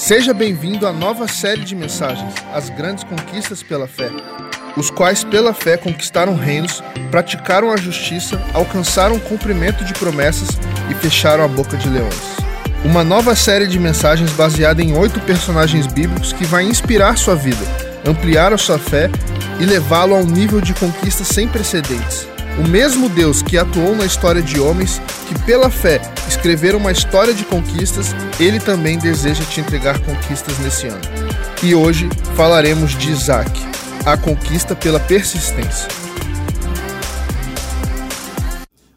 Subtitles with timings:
[0.00, 4.10] Seja bem-vindo à nova série de mensagens, As Grandes Conquistas pela Fé,
[4.74, 10.48] os quais, pela fé, conquistaram reinos, praticaram a justiça, alcançaram o cumprimento de promessas
[10.90, 12.18] e fecharam a boca de leões.
[12.82, 17.62] Uma nova série de mensagens baseada em oito personagens bíblicos que vai inspirar sua vida,
[18.04, 19.10] ampliar a sua fé
[19.60, 22.26] e levá-lo a um nível de conquista sem precedentes.
[22.58, 27.32] O mesmo Deus que atuou na história de homens que, pela fé, escreveram uma história
[27.32, 28.08] de conquistas,
[28.38, 31.00] ele também deseja te entregar conquistas nesse ano.
[31.62, 33.50] E hoje falaremos de Isaac,
[34.04, 35.88] a conquista pela persistência.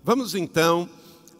[0.03, 0.89] Vamos então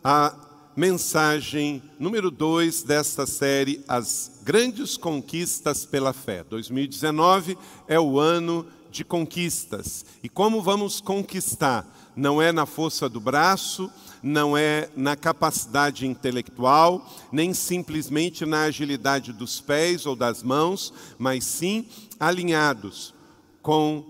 [0.03, 0.33] à
[0.75, 6.43] mensagem número 2 desta série, As Grandes Conquistas pela Fé.
[6.49, 7.57] 2019
[7.87, 10.05] é o ano de conquistas.
[10.23, 11.85] E como vamos conquistar?
[12.15, 13.89] Não é na força do braço,
[14.21, 21.43] não é na capacidade intelectual, nem simplesmente na agilidade dos pés ou das mãos, mas
[21.43, 21.85] sim
[22.19, 23.13] alinhados
[23.61, 24.05] com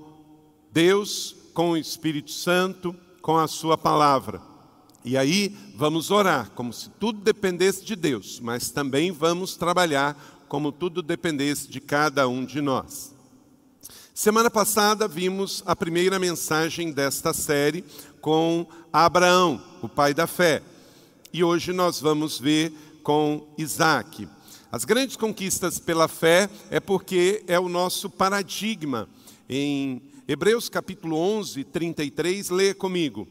[0.71, 4.41] Deus, com o Espírito Santo, com a Sua palavra.
[5.05, 10.15] E aí vamos orar, como se tudo dependesse de Deus, mas também vamos trabalhar
[10.47, 13.12] como tudo dependesse de cada um de nós.
[14.15, 17.83] Semana passada vimos a primeira mensagem desta série
[18.21, 20.61] com Abraão, o pai da fé.
[21.33, 24.27] E hoje nós vamos ver com Isaac.
[24.71, 29.09] As grandes conquistas pela fé é porque é o nosso paradigma.
[29.49, 33.27] Em Hebreus capítulo 11, 33, leia comigo.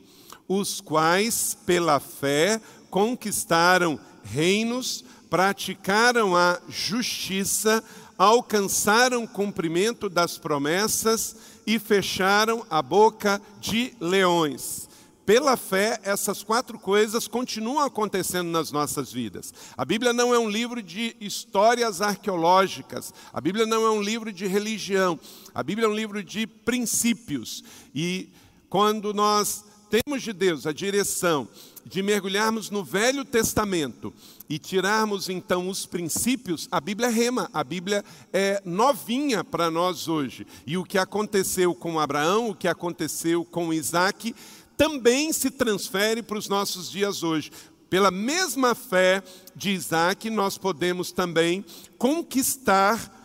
[0.48, 2.60] Os quais, pela fé,
[2.91, 7.83] conquistaram reinos, praticaram a justiça,
[8.19, 11.34] alcançaram cumprimento das promessas
[11.66, 14.91] e fecharam a boca de leões.
[15.25, 19.55] Pela fé, essas quatro coisas continuam acontecendo nas nossas vidas.
[19.75, 24.30] A Bíblia não é um livro de histórias arqueológicas, a Bíblia não é um livro
[24.30, 25.19] de religião,
[25.55, 27.64] a Bíblia é um livro de princípios.
[27.94, 28.28] E
[28.69, 31.47] quando nós temos de Deus a direção
[31.84, 34.10] de mergulharmos no Velho Testamento
[34.48, 38.02] e tirarmos então os princípios, a Bíblia é rema, a Bíblia
[38.32, 40.47] é novinha para nós hoje.
[40.66, 44.34] E o que aconteceu com Abraão, o que aconteceu com Isaac,
[44.78, 47.52] também se transfere para os nossos dias hoje.
[47.91, 49.22] Pela mesma fé
[49.54, 51.62] de Isaac, nós podemos também
[51.98, 53.22] conquistar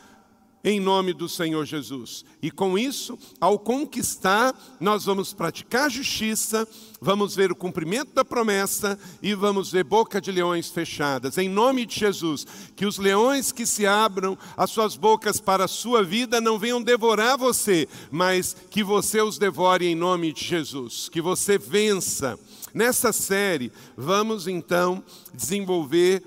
[0.69, 2.25] em nome do Senhor Jesus.
[2.41, 6.67] E com isso, ao conquistar, nós vamos praticar justiça,
[7.00, 11.38] vamos ver o cumprimento da promessa e vamos ver boca de leões fechadas.
[11.38, 12.45] Em nome de Jesus,
[12.75, 16.83] que os leões que se abram as suas bocas para a sua vida não venham
[16.83, 22.38] devorar você, mas que você os devore em nome de Jesus, que você vença.
[22.73, 25.01] Nessa série, vamos então
[25.33, 26.22] desenvolver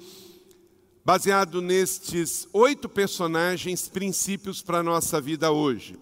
[1.10, 5.98] baseado nestes oito personagens, princípios para a nossa vida hoje.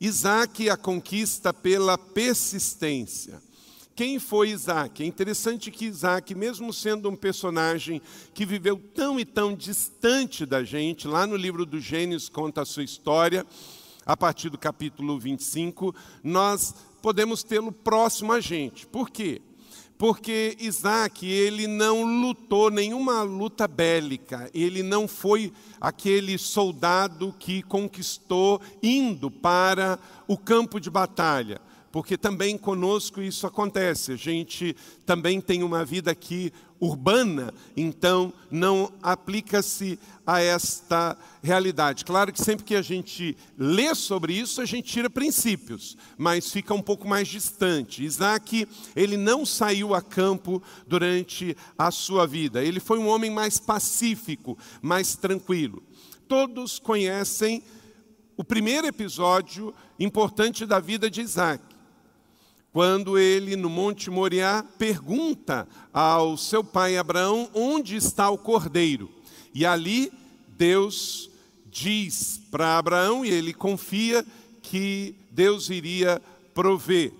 [0.00, 3.42] Isaac a conquista pela persistência.
[3.92, 5.02] Quem foi Isaac?
[5.02, 8.00] É interessante que Isaac, mesmo sendo um personagem
[8.32, 12.64] que viveu tão e tão distante da gente, lá no livro do Gênesis conta a
[12.64, 13.44] sua história,
[14.06, 15.92] a partir do capítulo 25,
[16.22, 18.86] nós podemos tê-lo próximo a gente.
[18.86, 19.42] Por quê?
[19.96, 28.60] Porque Isaac ele não lutou nenhuma luta bélica, ele não foi aquele soldado que conquistou
[28.82, 31.60] indo para o campo de batalha
[31.94, 34.10] porque também conosco isso acontece.
[34.10, 34.74] A gente
[35.06, 42.04] também tem uma vida aqui urbana, então não aplica-se a esta realidade.
[42.04, 46.74] Claro que sempre que a gente lê sobre isso, a gente tira princípios, mas fica
[46.74, 48.04] um pouco mais distante.
[48.04, 52.62] Isaac, ele não saiu a campo durante a sua vida.
[52.62, 55.82] Ele foi um homem mais pacífico, mais tranquilo.
[56.28, 57.62] Todos conhecem
[58.36, 61.73] o primeiro episódio importante da vida de Isaac
[62.74, 69.08] quando ele, no Monte Moriá, pergunta ao seu pai Abraão onde está o cordeiro.
[69.54, 70.12] E ali
[70.58, 71.30] Deus
[71.70, 74.26] diz para Abraão, e ele confia
[74.60, 76.20] que Deus iria
[76.52, 77.12] prover.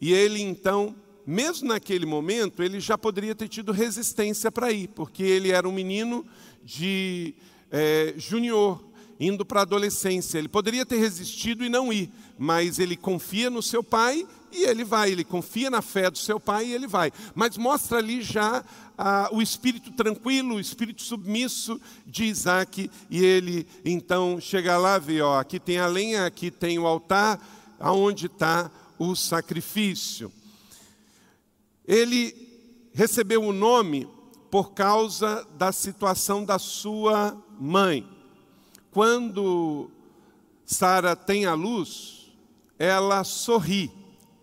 [0.00, 0.96] E ele então,
[1.26, 5.72] mesmo naquele momento, ele já poderia ter tido resistência para ir, porque ele era um
[5.72, 6.24] menino
[6.64, 7.34] de
[7.70, 8.82] é, junior,
[9.20, 10.38] indo para a adolescência.
[10.38, 14.84] Ele poderia ter resistido e não ir, mas ele confia no seu pai e ele
[14.84, 17.12] vai, ele confia na fé do seu pai e ele vai.
[17.34, 18.64] Mas mostra ali já
[18.96, 25.20] ah, o espírito tranquilo, o espírito submisso de Isaac, e ele então chega lá vê:
[25.22, 27.40] ó, aqui tem a lenha, aqui tem o altar,
[27.78, 30.32] aonde está o sacrifício.
[31.86, 32.34] Ele
[32.92, 34.06] recebeu o nome
[34.50, 38.06] por causa da situação da sua mãe.
[38.90, 39.90] Quando
[40.66, 42.32] Sara tem a luz,
[42.78, 43.90] ela sorri,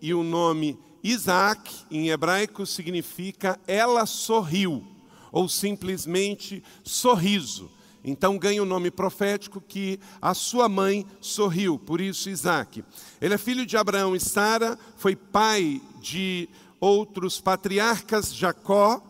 [0.02, 4.84] e o nome Isaac, em hebraico, significa ela sorriu,
[5.32, 7.70] ou simplesmente sorriso.
[8.04, 12.84] Então ganha o nome profético que a sua mãe sorriu, por isso Isaac.
[13.20, 16.48] Ele é filho de Abraão e Sara, foi pai de
[16.80, 19.02] outros patriarcas, Jacó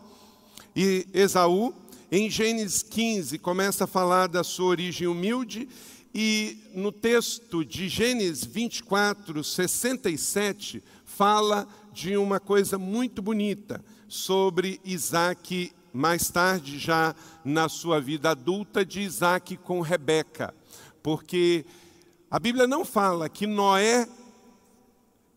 [0.74, 1.74] e Esaú.
[2.10, 5.68] Em Gênesis 15 começa a falar da sua origem humilde
[6.20, 15.72] e no texto de Gênesis 24, 67, fala de uma coisa muito bonita sobre Isaac
[15.92, 20.52] mais tarde, já na sua vida adulta, de Isaac com Rebeca,
[21.04, 21.64] porque
[22.28, 24.08] a Bíblia não fala que Noé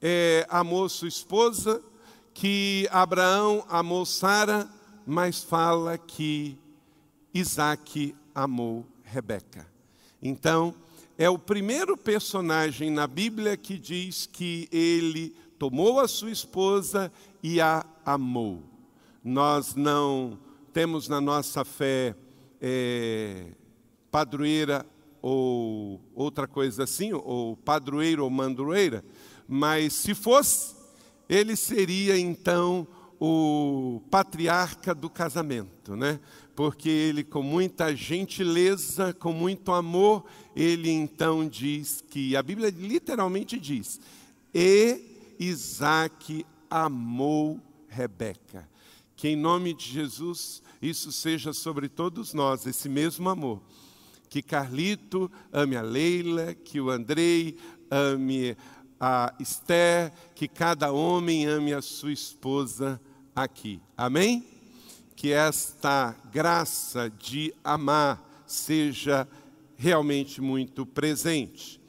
[0.02, 1.80] é, amou sua esposa,
[2.34, 4.68] que Abraão amou Sara,
[5.06, 6.58] mas fala que
[7.32, 9.71] Isaac amou Rebeca.
[10.22, 10.74] Então,
[11.18, 17.12] é o primeiro personagem na Bíblia que diz que ele tomou a sua esposa
[17.44, 18.72] e a amou
[19.24, 20.38] nós não
[20.74, 22.16] temos na nossa fé
[22.60, 23.48] é,
[24.10, 24.86] padroeira
[25.22, 29.04] ou outra coisa assim, ou padroeiro ou mandroeira,
[29.48, 30.76] mas se fosse,
[31.30, 32.88] ele seria então
[33.20, 36.20] o patriarca do casamento, né?
[36.56, 40.26] Porque ele, com muita gentileza, com muito amor,
[40.56, 44.00] ele então diz que, a Bíblia literalmente diz,
[44.54, 48.70] e Isaac amou Rebeca.
[49.16, 53.62] Que em nome de Jesus isso seja sobre todos nós, esse mesmo amor.
[54.30, 57.58] Que Carlito ame a Leila, que o Andrei
[57.90, 58.56] ame
[59.00, 63.00] a Esther, que cada homem ame a sua esposa
[63.36, 63.82] aqui.
[63.98, 64.61] Amém?
[65.16, 69.28] Que esta graça de amar seja
[69.78, 71.81] realmente muito presente.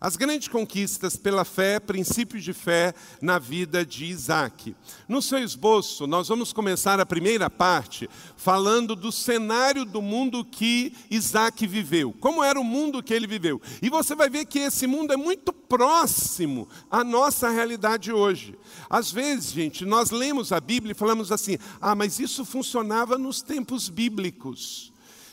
[0.00, 4.76] As grandes conquistas pela fé, princípios de fé na vida de Isaac.
[5.08, 10.92] No seu esboço, nós vamos começar a primeira parte falando do cenário do mundo que
[11.10, 12.14] Isaac viveu.
[12.20, 13.60] Como era o mundo que ele viveu.
[13.82, 18.56] E você vai ver que esse mundo é muito próximo à nossa realidade hoje.
[18.88, 23.42] Às vezes, gente, nós lemos a Bíblia e falamos assim: ah, mas isso funcionava nos
[23.42, 24.92] tempos bíblicos.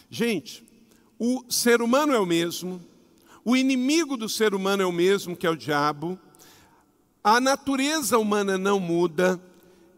[0.10, 0.66] Gente,
[1.20, 2.82] o ser humano é o mesmo
[3.46, 6.20] o inimigo do ser humano é o mesmo, que é o diabo.
[7.24, 9.40] A natureza humana não muda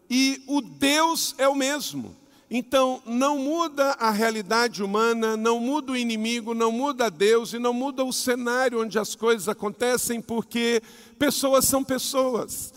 [0.08, 2.14] e o Deus é o mesmo.
[2.50, 7.72] Então, não muda a realidade humana, não muda o inimigo, não muda Deus e não
[7.72, 10.82] muda o cenário onde as coisas acontecem, porque
[11.18, 12.72] pessoas são pessoas.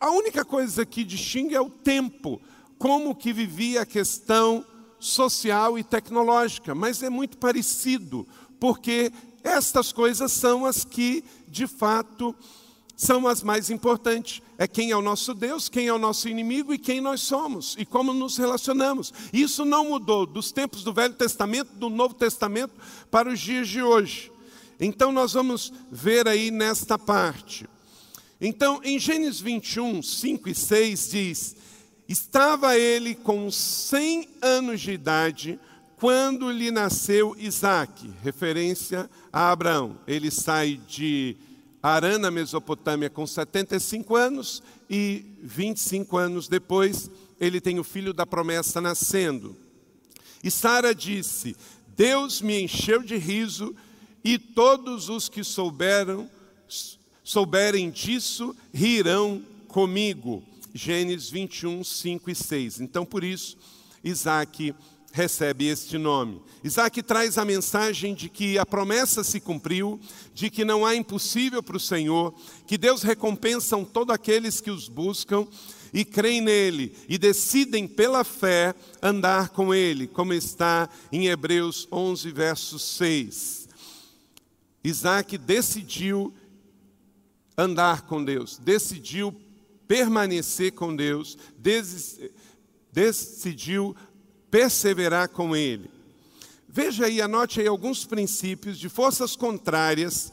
[0.00, 2.40] A única coisa que distingue é o tempo,
[2.78, 4.64] como que vivia a questão
[4.98, 8.26] social e tecnológica, mas é muito parecido,
[8.58, 9.12] porque
[9.46, 12.34] estas coisas são as que, de fato,
[12.96, 14.42] são as mais importantes.
[14.58, 17.76] É quem é o nosso Deus, quem é o nosso inimigo e quem nós somos
[17.78, 19.12] e como nos relacionamos.
[19.32, 22.72] Isso não mudou dos tempos do Velho Testamento, do Novo Testamento
[23.10, 24.32] para os dias de hoje.
[24.80, 27.68] Então nós vamos ver aí nesta parte.
[28.40, 31.56] Então, em Gênesis 21, 5 e 6 diz:
[32.08, 35.60] Estava ele com 100 anos de idade
[35.96, 39.98] quando lhe nasceu Isaac, referência a Abraão.
[40.06, 41.36] Ele sai de
[41.82, 47.10] Arã, na Mesopotâmia, com 75 anos e 25 anos depois
[47.40, 49.56] ele tem o filho da promessa nascendo.
[50.42, 51.56] E Sara disse:
[51.96, 53.74] Deus me encheu de riso
[54.24, 56.28] e todos os que souberam
[57.22, 60.42] souberem disso rirão comigo.
[60.72, 62.80] Gênesis 21, 5 e 6.
[62.80, 63.56] Então, por isso,
[64.04, 64.74] Isaac
[65.16, 66.42] recebe este nome.
[66.62, 69.98] Isaac traz a mensagem de que a promessa se cumpriu,
[70.34, 72.34] de que não há impossível para o Senhor,
[72.66, 75.48] que Deus recompensa todos aqueles que os buscam
[75.90, 82.30] e creem nele e decidem pela fé andar com ele, como está em Hebreus 11,
[82.32, 83.68] verso 6.
[84.84, 86.34] Isaac decidiu
[87.56, 89.34] andar com Deus, decidiu
[89.88, 91.38] permanecer com Deus,
[92.92, 93.96] decidiu
[94.50, 95.90] perseverar com ele.
[96.68, 100.32] Veja aí, anote aí alguns princípios de forças contrárias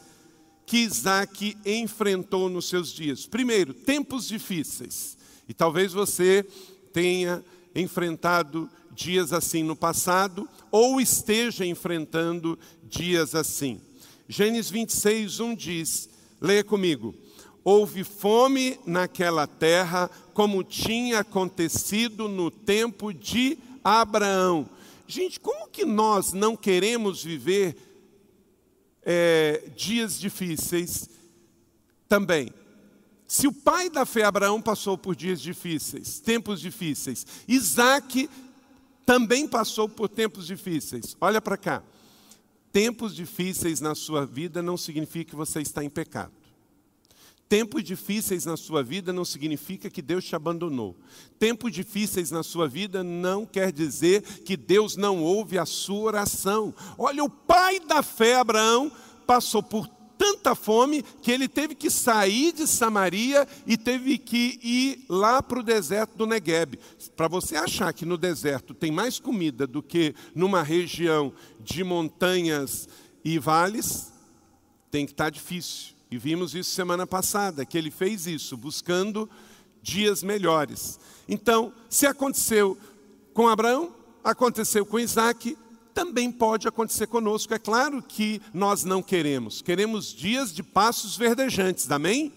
[0.65, 3.25] que Isaac enfrentou nos seus dias.
[3.25, 5.17] Primeiro, tempos difíceis.
[5.47, 6.45] E talvez você
[6.91, 7.43] tenha
[7.75, 13.81] enfrentado dias assim no passado, ou esteja enfrentando dias assim.
[14.27, 16.09] Gênesis 26, 1 diz:
[16.41, 17.15] leia comigo.
[17.63, 24.69] Houve fome naquela terra, como tinha acontecido no tempo de Abraão.
[25.07, 27.75] Gente, como que nós não queremos viver
[29.03, 31.09] é, dias difíceis
[32.07, 32.51] também?
[33.27, 38.29] Se o pai da fé, Abraão, passou por dias difíceis, tempos difíceis, Isaac
[39.05, 41.17] também passou por tempos difíceis.
[41.19, 41.83] Olha para cá.
[42.71, 46.31] Tempos difíceis na sua vida não significa que você está em pecado.
[47.53, 50.97] Tempos difíceis na sua vida não significa que Deus te abandonou.
[51.37, 56.73] Tempos difíceis na sua vida não quer dizer que Deus não ouve a sua oração.
[56.97, 58.91] Olha, o pai da fé, Abraão,
[59.27, 65.05] passou por tanta fome que ele teve que sair de Samaria e teve que ir
[65.07, 66.79] lá para o deserto do Negueb.
[67.15, 72.89] Para você achar que no deserto tem mais comida do que numa região de montanhas
[73.23, 74.11] e vales,
[74.89, 75.92] tem que estar tá difícil.
[76.13, 79.27] E vimos isso semana passada, que ele fez isso, buscando
[79.81, 80.99] dias melhores.
[81.27, 82.77] Então, se aconteceu
[83.33, 83.91] com Abraão,
[84.23, 85.57] aconteceu com Isaac,
[85.91, 87.55] também pode acontecer conosco.
[87.55, 92.31] É claro que nós não queremos, queremos dias de passos verdejantes, amém?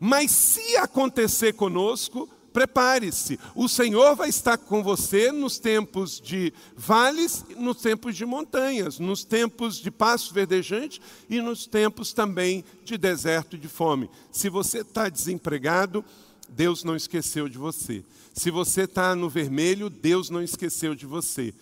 [0.00, 3.38] Mas se acontecer conosco, prepare-se.
[3.54, 9.24] O Senhor vai estar com você nos tempos de vales, nos tempos de montanhas, nos
[9.24, 10.98] tempos de passo verdejante
[11.28, 14.08] e nos tempos também de deserto e de fome.
[14.32, 16.02] Se você está desempregado,
[16.48, 18.02] Deus não esqueceu de você.
[18.32, 21.52] Se você está no vermelho, Deus não esqueceu de você.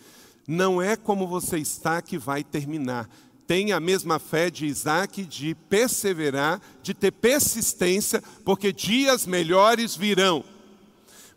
[0.47, 3.11] Não é como você está que vai terminar.
[3.49, 10.54] Tenha a mesma fé de Isaac de perseverar, de ter persistência, porque dias melhores virão.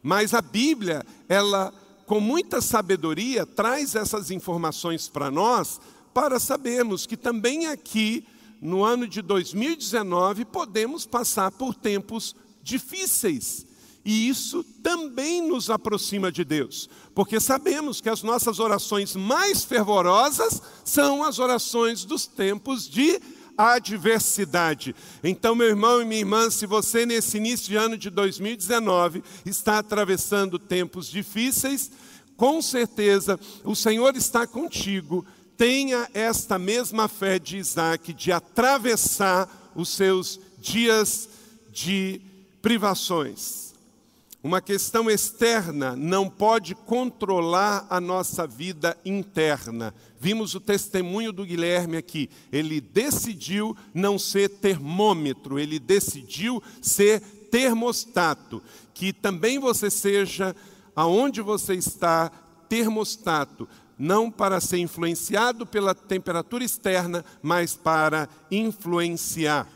[0.02, 1.74] Mas a Bíblia, ela
[2.06, 5.80] com muita sabedoria traz essas informações para nós,
[6.14, 8.26] para sabermos que também aqui
[8.62, 13.68] no ano de 2019 podemos passar por tempos difíceis.
[14.06, 20.62] E isso também nos aproxima de Deus, porque sabemos que as nossas orações mais fervorosas
[20.86, 23.20] são as orações dos tempos de
[23.58, 24.96] adversidade.
[25.24, 29.80] Então, meu irmão e minha irmã, se você nesse início de ano de 2019 está
[29.80, 31.90] atravessando tempos difíceis,
[32.36, 35.26] com certeza o Senhor está contigo.
[35.58, 41.28] Tenha esta mesma fé de Isaac de atravessar os seus dias
[41.72, 42.22] de
[42.62, 43.67] privações.
[44.48, 49.94] Uma questão externa não pode controlar a nossa vida interna.
[50.22, 52.30] Vimos o testemunho do Guilherme aqui.
[52.50, 57.20] Ele decidiu não ser termômetro, ele decidiu ser
[57.52, 58.64] termostato.
[58.94, 60.56] Que também você seja,
[60.96, 62.32] aonde você está,
[62.70, 63.68] termostato.
[64.00, 69.68] Não para ser influenciado pela temperatura externa, mas para influenciar.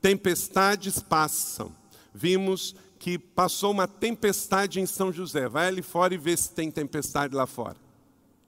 [0.00, 1.70] Tempestades passam.
[2.14, 5.48] Vimos que passou uma tempestade em São José.
[5.48, 7.76] Vai ali fora e vê se tem tempestade lá fora.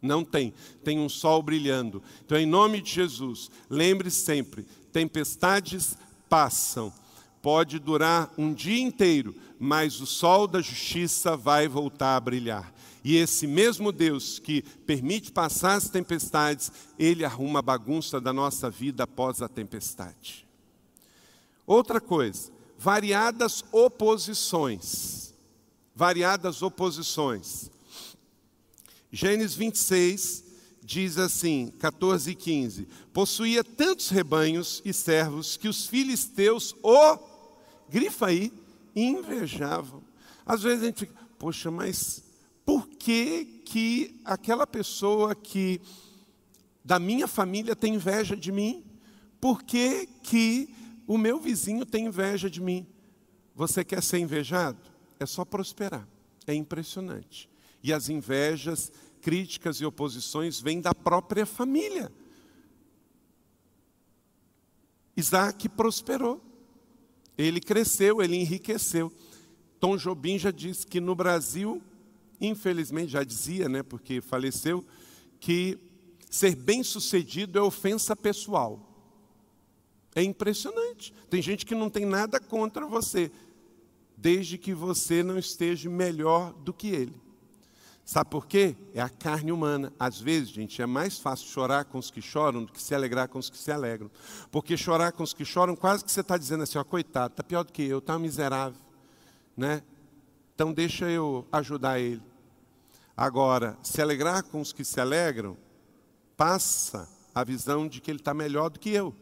[0.00, 0.52] Não tem,
[0.84, 2.02] tem um sol brilhando.
[2.24, 5.96] Então, em nome de Jesus, lembre sempre: tempestades
[6.28, 6.92] passam.
[7.40, 12.72] Pode durar um dia inteiro, mas o sol da justiça vai voltar a brilhar.
[13.02, 18.70] E esse mesmo Deus que permite passar as tempestades, ele arruma a bagunça da nossa
[18.70, 20.46] vida após a tempestade.
[21.66, 22.52] Outra coisa,
[22.82, 25.32] variadas oposições.
[25.94, 27.70] Variadas oposições.
[29.12, 30.44] Gênesis 26
[30.82, 37.18] diz assim, 14 e 15: Possuía tantos rebanhos e servos que os filisteus o,
[37.88, 38.52] grifa aí,
[38.96, 40.02] invejavam.
[40.44, 42.24] Às vezes a gente fica, poxa, mas
[42.66, 45.80] por que que aquela pessoa que
[46.84, 48.84] da minha família tem inveja de mim?
[49.40, 50.81] Por que que
[51.12, 52.86] o meu vizinho tem inveja de mim.
[53.54, 54.78] Você quer ser invejado?
[55.20, 56.08] É só prosperar.
[56.46, 57.50] É impressionante.
[57.82, 58.90] E as invejas,
[59.20, 62.10] críticas e oposições vêm da própria família.
[65.14, 66.42] Isaac prosperou.
[67.36, 69.12] Ele cresceu, ele enriqueceu.
[69.78, 71.82] Tom Jobim já disse que no Brasil,
[72.40, 74.82] infelizmente já dizia, né, porque faleceu,
[75.38, 75.78] que
[76.30, 78.91] ser bem-sucedido é ofensa pessoal.
[80.14, 81.12] É impressionante.
[81.30, 83.30] Tem gente que não tem nada contra você,
[84.16, 87.22] desde que você não esteja melhor do que ele.
[88.04, 88.76] Sabe por quê?
[88.92, 89.92] É a carne humana.
[89.98, 93.28] Às vezes, gente, é mais fácil chorar com os que choram do que se alegrar
[93.28, 94.10] com os que se alegram.
[94.50, 97.42] Porque chorar com os que choram, quase que você está dizendo assim, ó, coitado, está
[97.42, 98.78] pior do que eu, está miserável.
[99.56, 99.82] Né?
[100.54, 102.22] Então deixa eu ajudar ele.
[103.16, 105.56] Agora, se alegrar com os que se alegram,
[106.36, 109.14] passa a visão de que ele está melhor do que eu.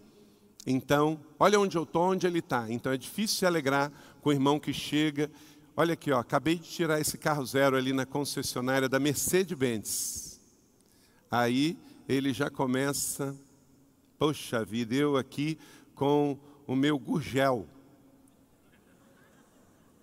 [0.67, 2.71] Então, olha onde eu estou, onde ele está.
[2.71, 3.91] Então é difícil se alegrar
[4.21, 5.31] com o irmão que chega.
[5.77, 10.39] Olha aqui, ó, acabei de tirar esse carro zero ali na concessionária da Mercedes-Benz.
[11.31, 13.35] Aí ele já começa,
[14.19, 15.59] poxa vida, eu aqui
[15.95, 17.67] com o meu gurgel.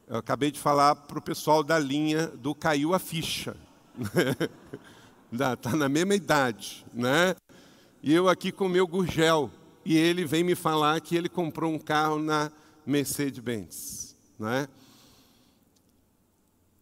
[0.08, 3.58] Eu acabei de falar para o pessoal da linha do Caiu a Ficha.
[5.32, 7.36] Está na mesma idade, né?
[8.02, 9.52] E eu aqui com o meu gurgel.
[9.88, 12.52] E ele vem me falar que ele comprou um carro na
[12.86, 14.68] Mercedes-Benz, né?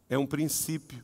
[0.09, 1.03] é um princípio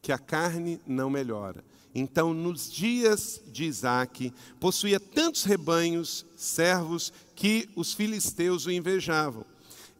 [0.00, 1.62] que a carne não melhora.
[1.94, 9.44] Então, nos dias de Isaac, possuía tantos rebanhos, servos, que os filisteus o invejavam.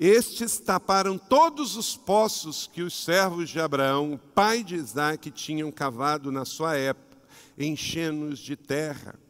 [0.00, 6.32] Estes taparam todos os poços que os servos de Abraão, pai de Isaac, tinham cavado
[6.32, 7.18] na sua época,
[7.58, 9.22] enchendo-os de terra.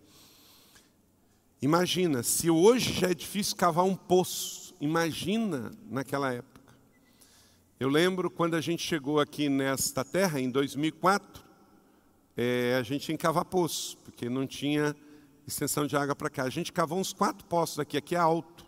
[1.64, 6.74] Imagina, se hoje já é difícil cavar um poço, imagina naquela época.
[7.80, 11.42] Eu lembro quando a gente chegou aqui nesta terra, em 2004,
[12.36, 14.94] é, a gente tinha que cavar poço, porque não tinha
[15.46, 16.42] extensão de água para cá.
[16.42, 18.66] A gente cavou uns quatro poços aqui, aqui é alto,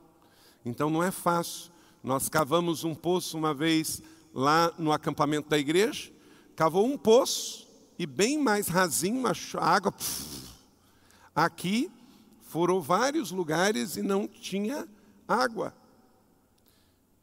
[0.65, 1.71] então não é fácil.
[2.03, 4.01] Nós cavamos um poço uma vez
[4.33, 6.11] lá no acampamento da igreja,
[6.57, 9.93] cavou um poço e bem mais rasinho, a água.
[11.35, 11.91] Aqui
[12.57, 14.89] furou vários lugares e não tinha
[15.29, 15.75] água.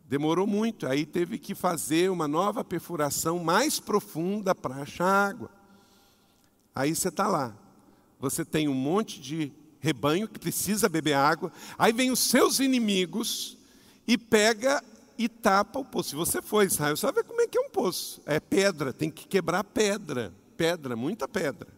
[0.07, 5.49] Demorou muito, aí teve que fazer uma nova perfuração mais profunda para achar água.
[6.75, 7.51] Aí você está lá,
[8.19, 13.57] você tem um monte de rebanho que precisa beber água, aí vem os seus inimigos
[14.07, 14.83] e pega
[15.17, 16.09] e tapa o poço.
[16.09, 18.21] Se você for Israel, ver como é que é um poço.
[18.27, 21.69] É pedra, tem que quebrar pedra, pedra, muita pedra.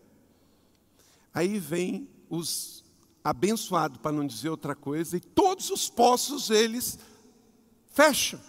[1.33, 2.84] Aí vem os
[3.25, 6.99] abençoados, para não dizer outra coisa, e todos os poços eles
[7.91, 8.39] fecha.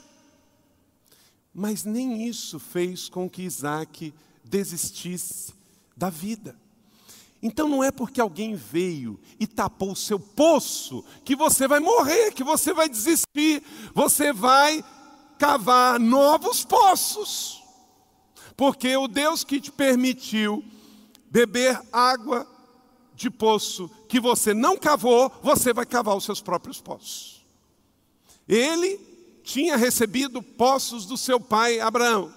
[1.55, 4.13] Mas nem isso fez com que Isaac
[4.45, 5.55] desistisse
[5.97, 6.55] da vida.
[7.43, 12.33] Então não é porque alguém veio e tapou o seu poço que você vai morrer,
[12.33, 13.63] que você vai desistir.
[13.95, 14.85] Você vai
[15.39, 17.63] cavar novos poços.
[18.55, 20.63] Porque o Deus que te permitiu
[21.31, 22.47] beber água
[23.17, 27.45] de poço que você não cavou, você vai cavar os seus próprios poços.
[28.47, 29.01] Ele
[29.43, 32.33] tinha recebido poços do seu pai Abraão.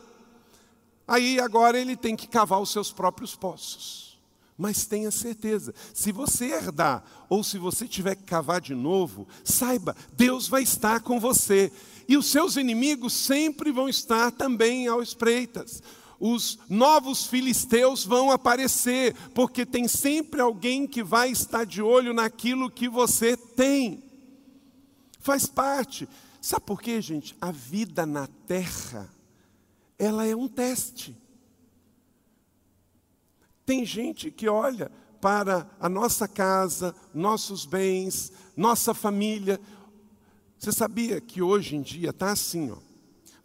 [1.08, 4.18] Aí agora ele tem que cavar os seus próprios poços.
[4.58, 9.96] Mas tenha certeza, se você herdar ou se você tiver que cavar de novo, saiba,
[10.14, 11.72] Deus vai estar com você.
[12.08, 15.82] E os seus inimigos sempre vão estar também ao espreitas.
[16.20, 22.70] Os novos filisteus vão aparecer, porque tem sempre alguém que vai estar de olho naquilo
[22.70, 24.04] que você tem.
[25.20, 26.08] Faz parte.
[26.42, 27.36] Sabe por quê, gente?
[27.40, 29.10] A vida na terra,
[29.98, 31.16] ela é um teste.
[33.66, 39.60] Tem gente que olha para a nossa casa, nossos bens, nossa família.
[40.58, 42.78] Você sabia que hoje em dia está assim, ó.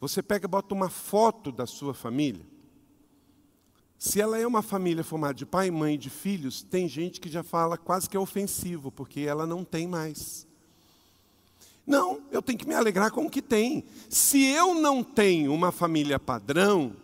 [0.01, 2.54] Você pega e bota uma foto da sua família.
[4.05, 7.31] Se ela é uma família formada de pai, mãe e de filhos, tem gente que
[7.31, 10.47] já fala quase que é ofensivo, porque ela não tem mais.
[11.87, 13.83] Não, eu tenho que me alegrar com o que tem.
[14.11, 16.95] Se eu não tenho uma família padrão,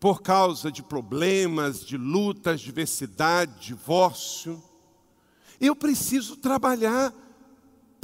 [0.00, 4.62] por causa de problemas, de lutas, diversidade, divórcio,
[5.60, 7.12] eu preciso trabalhar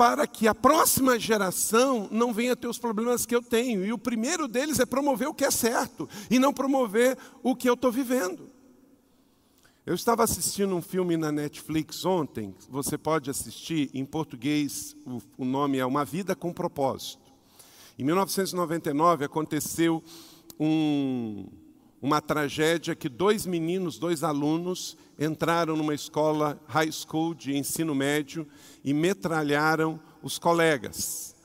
[0.03, 3.85] para que a próxima geração não venha ter os problemas que eu tenho.
[3.87, 7.69] E o primeiro deles é promover o que é certo e não promover o que
[7.69, 8.51] eu estou vivendo.
[9.87, 15.45] Eu estava assistindo um filme na Netflix ontem, você pode assistir, em português o, o
[15.45, 17.23] nome é Uma Vida com Propósito.
[17.97, 20.03] Em 1999 aconteceu
[20.59, 21.47] um,
[22.03, 28.45] uma tragédia que dois meninos, dois alunos, entraram numa escola high school de ensino médio
[28.85, 31.37] e metralharam os colegas.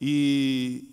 [0.00, 0.88] E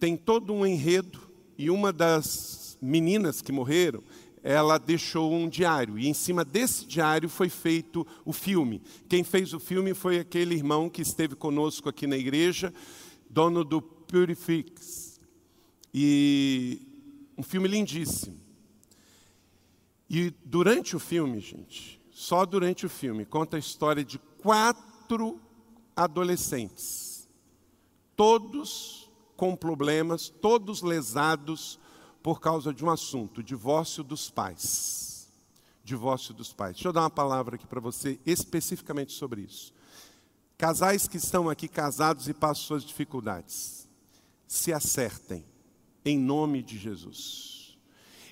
[0.00, 1.20] tem todo um enredo,
[1.58, 4.02] e uma das meninas que morreram
[4.42, 8.80] ela deixou um diário, e em cima desse diário foi feito o filme.
[9.06, 12.72] Quem fez o filme foi aquele irmão que esteve conosco aqui na igreja,
[13.28, 15.20] dono do Purifix.
[15.92, 16.89] E
[17.40, 18.38] um filme lindíssimo.
[20.08, 25.40] E durante o filme, gente, só durante o filme, conta a história de quatro
[25.96, 27.26] adolescentes,
[28.14, 31.80] todos com problemas, todos lesados,
[32.22, 35.28] por causa de um assunto: divórcio dos pais.
[35.82, 36.74] Divórcio dos pais.
[36.74, 39.72] Deixa eu dar uma palavra aqui para você especificamente sobre isso.
[40.58, 43.88] Casais que estão aqui casados e passam suas dificuldades,
[44.46, 45.49] se acertem.
[46.04, 47.78] Em nome de Jesus.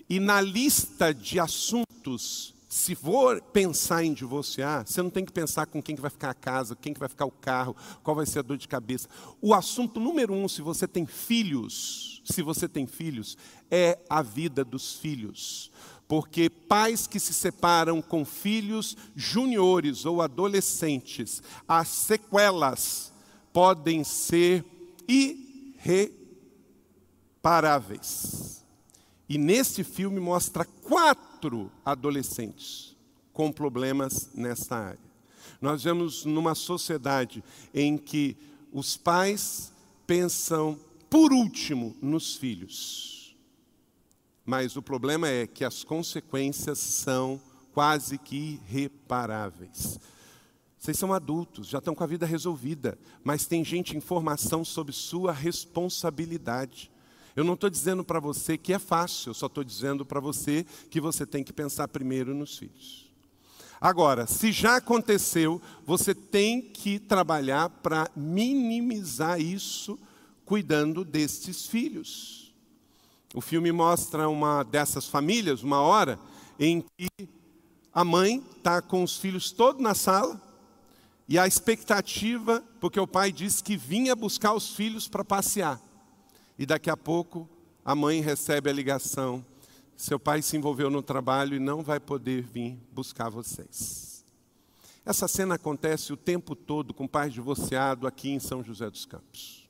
[0.09, 5.67] E na lista de assuntos, se for pensar em divorciar, você não tem que pensar
[5.67, 8.27] com quem que vai ficar a casa, quem que vai ficar o carro, qual vai
[8.27, 9.09] ser a dor de cabeça.
[9.41, 13.37] O assunto número um, se você tem filhos, se você tem filhos,
[13.71, 15.71] é a vida dos filhos.
[16.07, 23.13] Porque pais que se separam com filhos juniores ou adolescentes, as sequelas
[23.53, 24.65] podem ser
[27.39, 28.65] irreparáveis.
[29.29, 32.97] E neste filme mostra quatro adolescentes
[33.33, 35.09] com problemas nessa área.
[35.61, 37.43] Nós vemos numa sociedade
[37.75, 38.37] em que
[38.73, 39.73] os pais
[40.07, 40.79] pensam,
[41.11, 43.37] por último, nos filhos.
[44.45, 47.41] Mas o problema é que as consequências são
[47.73, 50.01] quase que irreparáveis.
[50.79, 54.93] Vocês são adultos, já estão com a vida resolvida, mas tem gente em formação sobre
[54.93, 56.91] sua responsabilidade.
[57.39, 60.67] Eu não estou dizendo para você que é fácil, eu só estou dizendo para você
[60.91, 63.09] que você tem que pensar primeiro nos filhos.
[63.81, 69.97] Agora, se já aconteceu, você tem que trabalhar para minimizar isso,
[70.45, 72.53] cuidando destes filhos.
[73.33, 76.19] O filme mostra uma dessas famílias, uma hora,
[76.59, 77.09] em que
[77.95, 80.43] a mãe está com os filhos todos na sala,
[81.29, 85.81] e a expectativa, porque o pai disse que vinha buscar os filhos para passear.
[86.59, 87.49] E daqui a pouco
[87.85, 89.45] a mãe recebe a ligação:
[89.97, 94.25] seu pai se envolveu no trabalho e não vai poder vir buscar vocês.
[95.05, 99.67] Essa cena acontece o tempo todo com pais divorciados aqui em São José dos Campos.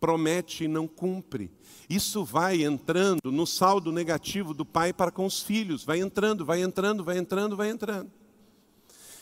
[0.00, 1.50] Promete e não cumpre.
[1.90, 5.84] Isso vai entrando no saldo negativo do pai para com os filhos.
[5.84, 8.10] Vai entrando, vai entrando, vai entrando, vai entrando.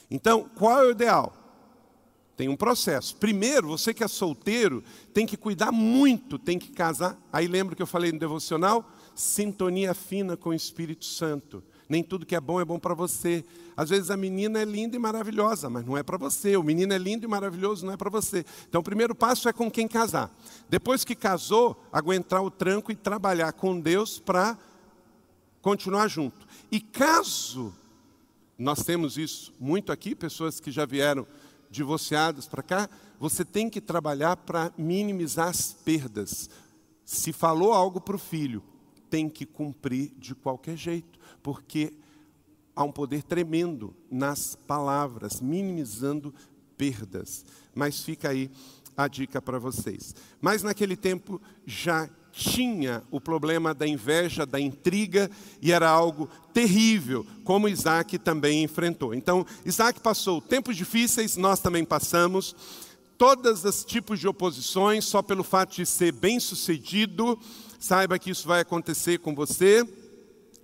[0.08, 1.32] Então, qual é o ideal?
[2.38, 3.16] Tem um processo.
[3.16, 7.18] Primeiro, você que é solteiro, tem que cuidar muito, tem que casar.
[7.32, 8.88] Aí lembra que eu falei no devocional?
[9.12, 11.64] Sintonia fina com o Espírito Santo.
[11.88, 13.44] Nem tudo que é bom é bom para você.
[13.76, 16.56] Às vezes a menina é linda e maravilhosa, mas não é para você.
[16.56, 18.44] O menino é lindo e maravilhoso, não é para você.
[18.68, 20.32] Então o primeiro passo é com quem casar.
[20.68, 24.56] Depois que casou, aguentar o tranco e trabalhar com Deus para
[25.60, 26.46] continuar junto.
[26.70, 27.74] E caso
[28.56, 31.26] nós temos isso muito aqui, pessoas que já vieram
[31.70, 32.88] divorciadas para cá.
[33.18, 36.48] Você tem que trabalhar para minimizar as perdas.
[37.04, 38.62] Se falou algo para o filho,
[39.08, 41.94] tem que cumprir de qualquer jeito, porque
[42.76, 46.34] há um poder tremendo nas palavras, minimizando
[46.76, 47.44] perdas.
[47.74, 48.50] Mas fica aí
[48.96, 50.14] a dica para vocês.
[50.40, 55.28] Mas naquele tempo já tinha o problema da inveja, da intriga,
[55.60, 59.12] e era algo terrível, como Isaac também enfrentou.
[59.12, 62.54] Então, Isaac passou tempos difíceis, nós também passamos,
[63.18, 67.36] todos os tipos de oposições, só pelo fato de ser bem sucedido,
[67.80, 69.84] saiba que isso vai acontecer com você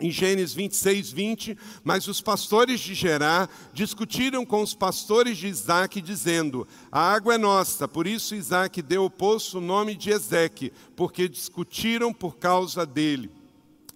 [0.01, 6.01] em Gênesis 26, 20, mas os pastores de Gerá discutiram com os pastores de Isaac,
[6.01, 10.73] dizendo: A água é nossa, por isso Isaac deu ao poço o nome de Ezeque,
[10.97, 13.31] porque discutiram por causa dele.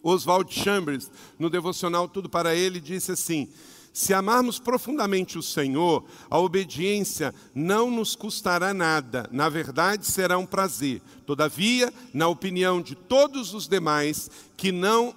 [0.02, 3.48] Oswald Chambers, no devocional Tudo para Ele, disse assim:
[3.92, 10.46] Se amarmos profundamente o Senhor, a obediência não nos custará nada, na verdade será um
[10.46, 11.02] prazer.
[11.26, 15.12] Todavia, na opinião de todos os demais que não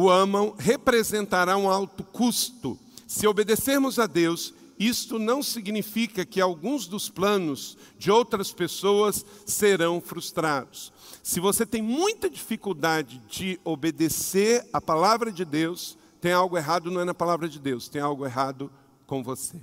[0.00, 2.78] o amam representará um alto custo.
[3.04, 10.00] Se obedecermos a Deus, isto não significa que alguns dos planos de outras pessoas serão
[10.00, 10.92] frustrados.
[11.20, 17.00] Se você tem muita dificuldade de obedecer a palavra de Deus, tem algo errado, não
[17.00, 18.70] é na palavra de Deus, tem algo errado
[19.04, 19.60] com você.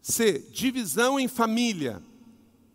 [0.00, 0.46] C.
[0.50, 2.02] Divisão em família.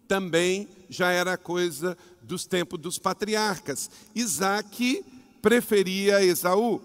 [0.08, 3.90] Também já era coisa dos tempos dos patriarcas.
[4.14, 5.04] Isaac
[5.48, 6.82] preferia Esaú,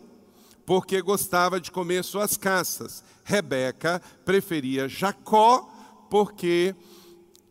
[0.64, 3.02] porque gostava de comer suas caças.
[3.24, 5.68] Rebeca preferia Jacó,
[6.08, 6.72] porque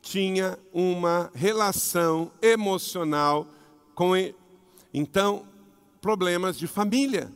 [0.01, 3.45] tinha uma relação emocional
[3.93, 4.33] com ele.
[4.93, 5.45] Então,
[5.99, 7.29] problemas de família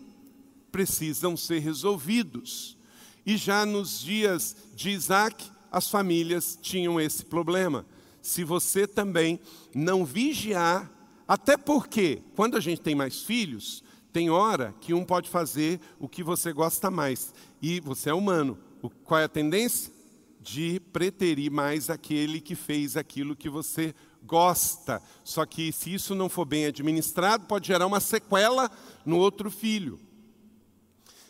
[0.71, 2.77] precisam ser resolvidos.
[3.25, 7.85] E já nos dias de Isaac, as famílias tinham esse problema.
[8.21, 9.37] Se você também
[9.73, 10.94] não vigiar
[11.27, 13.83] até porque, quando a gente tem mais filhos,
[14.13, 17.33] tem hora que um pode fazer o que você gosta mais.
[17.61, 18.57] E você é humano.
[18.81, 19.91] O, qual é a tendência?
[20.39, 25.01] De preterir mais aquele que fez aquilo que você gosta.
[25.23, 28.69] Só que se isso não for bem administrado, pode gerar uma sequela
[29.03, 29.99] no outro filho.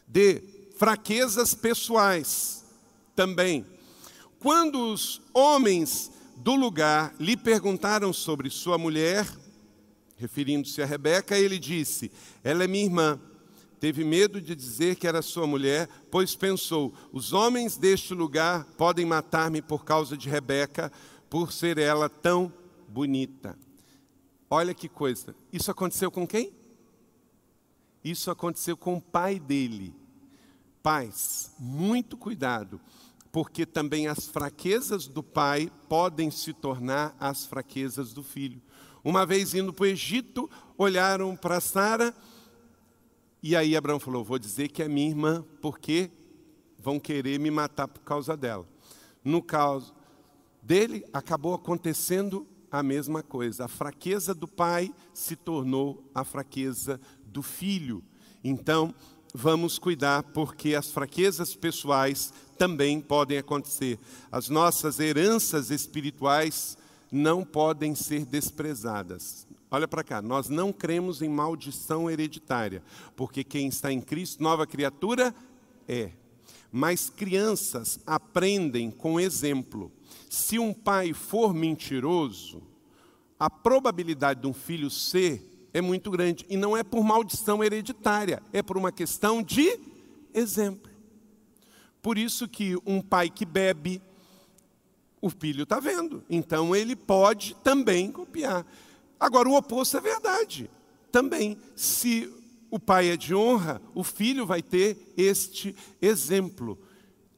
[0.07, 0.43] D.
[0.77, 2.65] Fraquezas pessoais.
[3.15, 3.65] Também.
[4.39, 9.25] Quando os homens do lugar lhe perguntaram sobre sua mulher,
[10.17, 12.11] Referindo-se a Rebeca, ele disse:
[12.43, 13.19] Ela é minha irmã.
[13.79, 19.05] Teve medo de dizer que era sua mulher, pois pensou: os homens deste lugar podem
[19.05, 20.91] matar-me por causa de Rebeca,
[21.29, 22.51] por ser ela tão
[22.87, 23.57] bonita.
[24.49, 25.35] Olha que coisa.
[25.51, 26.53] Isso aconteceu com quem?
[28.03, 29.93] Isso aconteceu com o pai dele.
[30.81, 32.79] Pais, muito cuidado,
[33.31, 38.61] porque também as fraquezas do pai podem se tornar as fraquezas do filho.
[39.05, 42.11] Uma vez indo para o Egito, olharam para Sara
[43.47, 46.09] e aí Abraão falou: Vou dizer que é minha irmã, porque
[46.79, 48.67] vão querer me matar por causa dela.
[49.23, 49.93] No caso
[50.59, 53.65] dele, acabou acontecendo a mesma coisa.
[53.65, 58.03] A fraqueza do pai se tornou a fraqueza do filho.
[58.43, 58.91] Então,
[59.31, 63.99] vamos cuidar, porque as fraquezas pessoais também podem acontecer.
[64.31, 66.75] As nossas heranças espirituais
[67.11, 69.47] não podem ser desprezadas.
[69.69, 72.83] Olha para cá, nós não cremos em maldição hereditária,
[73.15, 75.33] porque quem está em Cristo, nova criatura,
[75.87, 76.11] é.
[76.71, 79.91] Mas crianças aprendem com exemplo.
[80.29, 82.61] Se um pai for mentiroso,
[83.39, 86.45] a probabilidade de um filho ser é muito grande.
[86.49, 89.79] E não é por maldição hereditária, é por uma questão de
[90.33, 90.91] exemplo.
[92.01, 94.01] Por isso que um pai que bebe,
[95.25, 96.23] o filho está vendo.
[96.29, 98.63] Então ele pode também copiar.
[99.19, 100.69] Agora, o oposto é verdade.
[101.11, 102.31] Também, se
[102.69, 106.77] o pai é de honra, o filho vai ter este exemplo.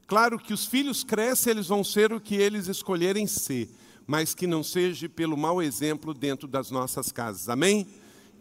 [0.05, 3.69] Claro que os filhos crescem, eles vão ser o que eles escolherem ser,
[4.05, 7.47] mas que não seja pelo mau exemplo dentro das nossas casas.
[7.47, 7.87] Amém?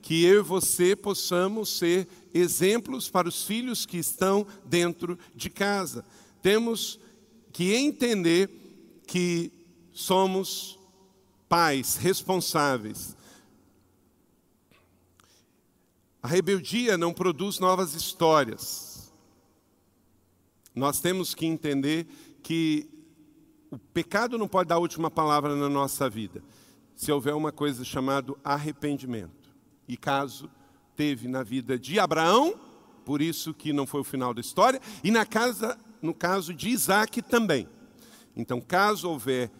[0.02, 6.04] Que eu e você possamos ser exemplos para os filhos que estão dentro de casa.
[6.42, 6.98] Temos
[7.52, 8.65] que entender
[9.06, 9.52] que
[9.92, 10.78] somos
[11.48, 13.16] pais responsáveis.
[16.22, 18.96] A rebeldia não produz novas histórias
[20.76, 22.06] nós temos que entender
[22.42, 22.86] que
[23.70, 26.44] o pecado não pode dar a última palavra na nossa vida,
[26.94, 29.56] se houver uma coisa chamada arrependimento.
[29.88, 30.50] E caso
[30.94, 32.54] teve na vida de Abraão,
[33.06, 36.68] por isso que não foi o final da história, e na casa, no caso de
[36.68, 37.66] Isaac também.
[38.36, 39.50] Então, caso houver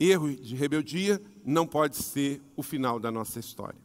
[0.00, 3.78] erro de rebeldia, não pode ser o final da nossa história.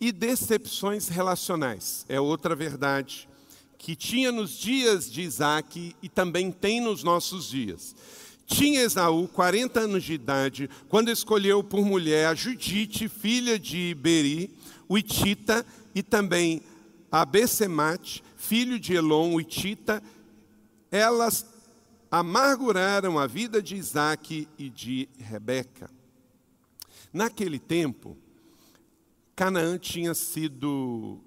[0.00, 3.28] E decepções relacionais é outra verdade
[3.78, 7.96] que tinha nos dias de Isaac e também tem nos nossos dias.
[8.46, 14.54] Tinha Esaú 40 anos de idade quando escolheu por mulher a Judite, filha de Beri,
[14.88, 16.62] o Itita, e também
[17.10, 20.02] a Bessemate, filho de Elon, o Itita.
[20.90, 21.46] Elas
[22.12, 25.90] amarguraram a vida de Isaac e de Rebeca.
[27.10, 28.18] Naquele tempo,
[29.34, 31.20] Canaã tinha sido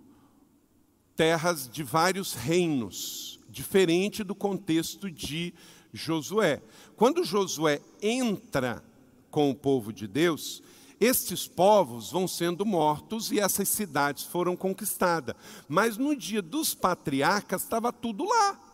[1.16, 5.56] terras de vários reinos, diferente do contexto de
[5.92, 6.62] Josué.
[6.96, 8.84] Quando Josué entra
[9.32, 10.62] com o povo de Deus,
[11.00, 15.36] estes povos vão sendo mortos e essas cidades foram conquistadas.
[15.68, 18.65] Mas no dia dos patriarcas estava tudo lá.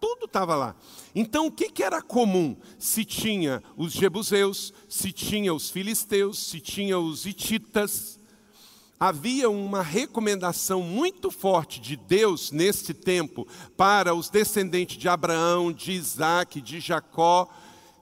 [0.00, 0.76] Tudo estava lá.
[1.14, 2.56] Então o que, que era comum?
[2.78, 8.18] Se tinha os jebuseus, se tinha os filisteus, se tinha os hititas,
[8.98, 15.92] havia uma recomendação muito forte de Deus neste tempo para os descendentes de Abraão, de
[15.92, 17.48] Isaac, de Jacó,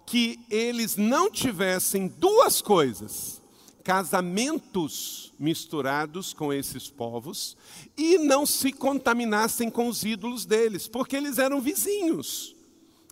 [0.07, 3.41] que eles não tivessem duas coisas:
[3.83, 7.57] casamentos misturados com esses povos
[7.97, 12.55] e não se contaminassem com os ídolos deles, porque eles eram vizinhos.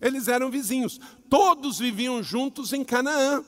[0.00, 0.98] Eles eram vizinhos.
[1.28, 3.44] Todos viviam juntos em Canaã.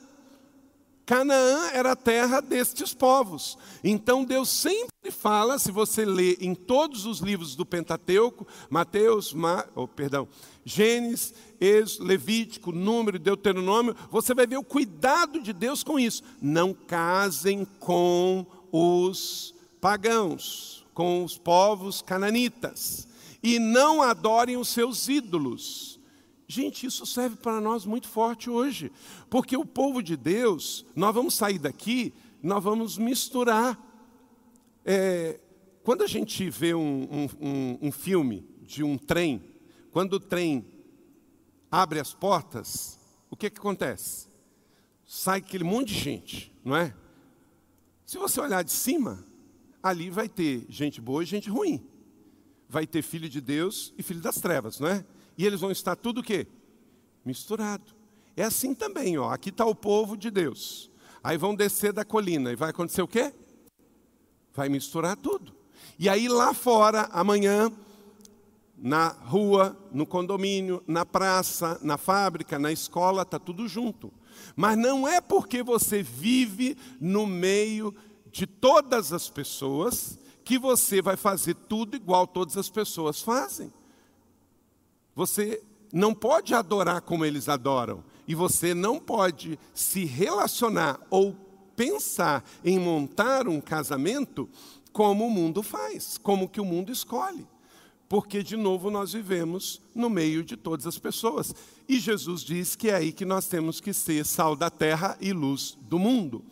[1.05, 3.57] Canaã era a terra destes povos.
[3.83, 9.65] Então Deus sempre fala, se você lê em todos os livros do Pentateuco, Mateus, Ma,
[9.75, 10.27] oh, perdão,
[10.63, 11.33] Gênesis,
[11.99, 16.23] Levítico, Número, Deuteronômio, você vai ver o cuidado de Deus com isso.
[16.41, 23.07] Não casem com os pagãos, com os povos cananitas,
[23.41, 25.92] e não adorem os seus ídolos
[26.53, 28.91] Gente, isso serve para nós muito forte hoje,
[29.27, 32.13] porque o povo de Deus, nós vamos sair daqui,
[32.43, 33.75] nós vamos misturar.
[34.85, 35.39] É,
[35.81, 39.43] quando a gente vê um, um, um, filme de um trem,
[39.91, 40.63] quando o trem
[41.71, 42.99] abre as portas,
[43.31, 44.27] o que, que acontece?
[45.07, 46.93] Sai aquele monte de gente, não é?
[48.05, 49.25] Se você olhar de cima,
[49.81, 51.83] ali vai ter gente boa e gente ruim.
[52.69, 55.03] Vai ter filho de Deus e filho das trevas, não é?
[55.37, 56.47] E eles vão estar tudo o quê?
[57.25, 57.93] Misturado.
[58.35, 59.31] É assim também, ó.
[59.31, 60.91] Aqui está o povo de Deus.
[61.23, 63.33] Aí vão descer da colina e vai acontecer o quê?
[64.53, 65.53] Vai misturar tudo.
[65.97, 67.71] E aí lá fora, amanhã,
[68.77, 74.11] na rua, no condomínio, na praça, na fábrica, na escola, está tudo junto.
[74.55, 77.95] Mas não é porque você vive no meio
[78.31, 83.71] de todas as pessoas que você vai fazer tudo igual todas as pessoas fazem.
[85.15, 88.03] Você não pode adorar como eles adoram.
[88.27, 91.35] E você não pode se relacionar ou
[91.75, 94.49] pensar em montar um casamento
[94.91, 97.47] como o mundo faz, como que o mundo escolhe.
[98.07, 101.53] Porque, de novo, nós vivemos no meio de todas as pessoas.
[101.87, 105.33] E Jesus diz que é aí que nós temos que ser sal da terra e
[105.33, 106.43] luz do mundo.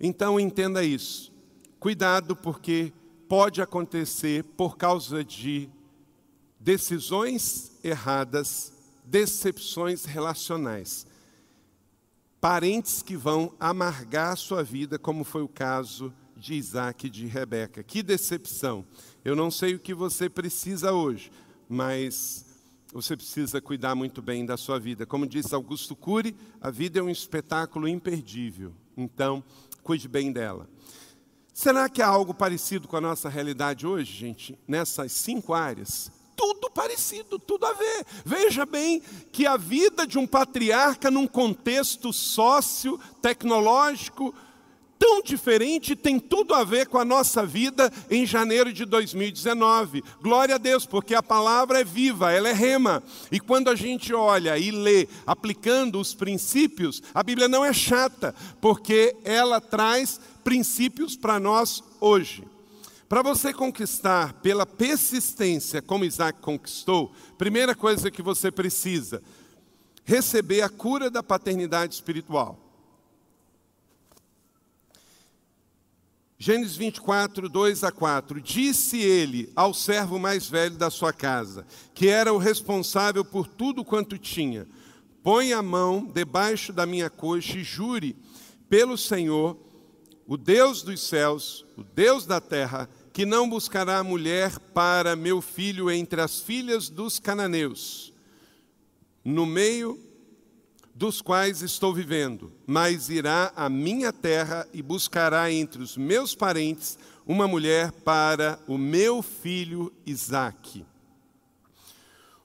[0.00, 1.32] Então, entenda isso.
[1.80, 2.92] Cuidado, porque
[3.28, 5.68] pode acontecer por causa de
[6.60, 8.72] decisões erradas,
[9.04, 11.06] decepções relacionais.
[12.40, 17.26] Parentes que vão amargar a sua vida, como foi o caso de Isaac e de
[17.26, 17.82] Rebeca.
[17.82, 18.84] Que decepção!
[19.24, 21.32] Eu não sei o que você precisa hoje,
[21.68, 22.44] mas
[22.92, 25.04] você precisa cuidar muito bem da sua vida.
[25.04, 28.72] Como disse Augusto Cury, a vida é um espetáculo imperdível.
[28.96, 29.42] Então,
[29.82, 30.68] cuide bem dela.
[31.52, 36.10] Será que há algo parecido com a nossa realidade hoje, gente, nessas cinco áreas?
[36.38, 38.06] Tudo parecido, tudo a ver.
[38.24, 44.32] Veja bem que a vida de um patriarca num contexto sócio-tecnológico
[44.96, 50.04] tão diferente tem tudo a ver com a nossa vida em janeiro de 2019.
[50.22, 53.02] Glória a Deus, porque a palavra é viva, ela é rema.
[53.32, 58.32] E quando a gente olha e lê aplicando os princípios, a Bíblia não é chata,
[58.60, 62.44] porque ela traz princípios para nós hoje.
[63.08, 69.22] Para você conquistar pela persistência, como Isaac conquistou, primeira coisa que você precisa,
[70.04, 72.58] receber a cura da paternidade espiritual.
[76.40, 78.40] Gênesis 24, 2 a 4.
[78.42, 83.84] Disse ele ao servo mais velho da sua casa, que era o responsável por tudo
[83.84, 84.68] quanto tinha:
[85.22, 88.14] Põe a mão debaixo da minha coxa e jure
[88.68, 89.58] pelo Senhor
[90.28, 92.86] o Deus dos céus, o Deus da terra,
[93.18, 98.14] que não buscará mulher para meu filho entre as filhas dos cananeus,
[99.24, 99.98] no meio
[100.94, 106.96] dos quais estou vivendo, mas irá à minha terra e buscará entre os meus parentes
[107.26, 110.86] uma mulher para o meu filho Isaque.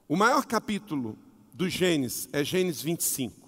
[0.09, 1.15] O maior capítulo
[1.53, 3.42] do Gênesis é Gênesis 25.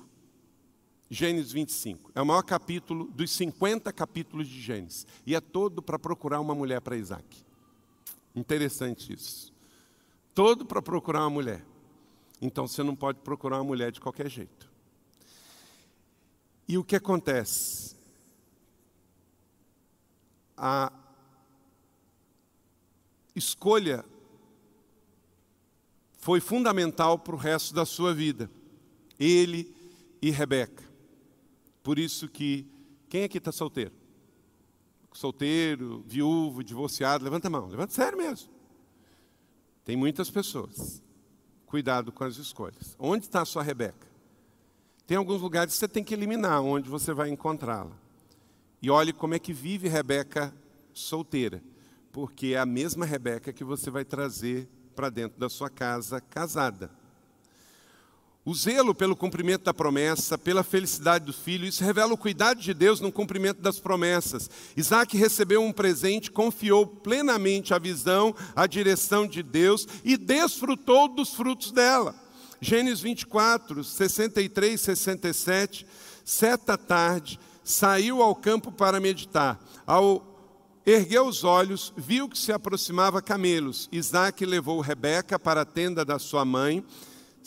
[1.16, 2.12] Gênesis 25.
[2.14, 5.08] É o maior capítulo dos 50 capítulos de Gênesis.
[5.26, 7.42] E é todo para procurar uma mulher para Isaac.
[8.36, 9.54] Interessante isso.
[10.34, 11.66] Todo para procurar uma mulher.
[12.42, 14.70] Então você não pode procurar uma mulher de qualquer jeito.
[16.68, 17.96] E o que acontece?
[20.58, 20.92] A
[23.34, 24.04] escolha
[26.18, 28.52] foi fundamental para o resto da sua vida.
[29.18, 29.74] Ele
[30.22, 30.95] e Rebeca.
[31.86, 32.68] Por isso que,
[33.08, 33.92] quem aqui está solteiro?
[35.14, 38.50] Solteiro, viúvo, divorciado, levanta a mão, levanta sério mesmo.
[39.84, 41.04] Tem muitas pessoas.
[41.68, 42.96] Cuidado com as escolhas.
[42.98, 44.08] Onde está a sua Rebeca?
[45.06, 47.96] Tem alguns lugares que você tem que eliminar, onde você vai encontrá-la.
[48.82, 50.52] E olhe como é que vive Rebeca
[50.92, 51.64] solteira,
[52.12, 56.90] porque é a mesma Rebeca que você vai trazer para dentro da sua casa casada.
[58.48, 62.76] O zelo pelo cumprimento da promessa, pela felicidade do filho, isso revela o cuidado de
[62.76, 64.48] Deus no cumprimento das promessas.
[64.78, 71.34] Isaac recebeu um presente, confiou plenamente a visão, a direção de Deus e desfrutou dos
[71.34, 72.14] frutos dela.
[72.62, 75.88] Gênesis 24, 63, 67.
[76.24, 79.60] Certa tarde, saiu ao campo para meditar.
[79.88, 80.24] Ao
[80.86, 83.90] erguer os olhos, viu que se aproximava camelos.
[83.92, 86.86] Isaac levou Rebeca para a tenda da sua mãe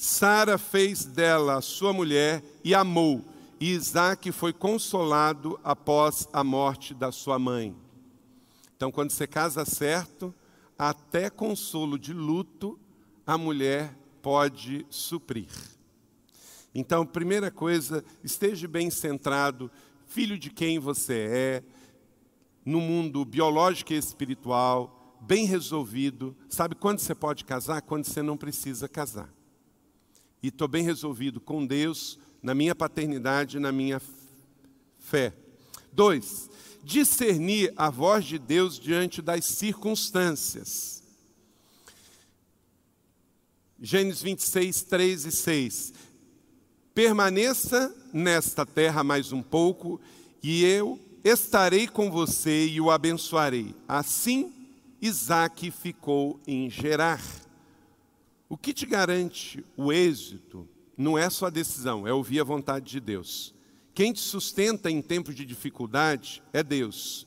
[0.01, 3.25] Sara fez dela sua mulher e amou,
[3.59, 7.77] e Isaac foi consolado após a morte da sua mãe.
[8.77, 10.33] Então, quando você casa certo,
[10.79, 12.79] até consolo de luto
[13.27, 15.51] a mulher pode suprir.
[16.73, 19.69] Então, primeira coisa, esteja bem centrado,
[20.07, 21.63] filho de quem você é,
[22.65, 26.37] no mundo biológico e espiritual, bem resolvido.
[26.49, 27.83] Sabe quando você pode casar?
[27.83, 29.37] Quando você não precisa casar
[30.43, 34.01] e estou bem resolvido com Deus, na minha paternidade, na minha
[34.99, 35.33] fé.
[35.93, 36.49] Dois,
[36.83, 41.03] discernir a voz de Deus diante das circunstâncias.
[43.81, 45.93] Gênesis 26, 3 e 6.
[46.95, 50.01] Permaneça nesta terra mais um pouco,
[50.43, 53.75] e eu estarei com você e o abençoarei.
[53.87, 54.53] Assim,
[55.01, 57.23] Isaac ficou em Gerar.
[58.49, 63.01] O que te garante o êxito não é sua decisão, é ouvir a vontade de
[63.01, 63.55] Deus.
[63.95, 67.27] Quem te sustenta em tempos de dificuldade é Deus.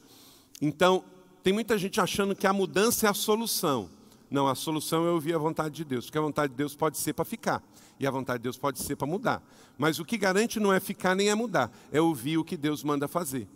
[0.61, 1.03] Então,
[1.43, 3.89] tem muita gente achando que a mudança é a solução.
[4.30, 6.97] Não, a solução é ouvir a vontade de Deus, porque a vontade de Deus pode
[6.97, 7.61] ser para ficar,
[7.99, 9.43] e a vontade de Deus pode ser para mudar.
[9.78, 12.84] Mas o que garante não é ficar nem é mudar, é ouvir o que Deus
[12.84, 13.47] manda fazer.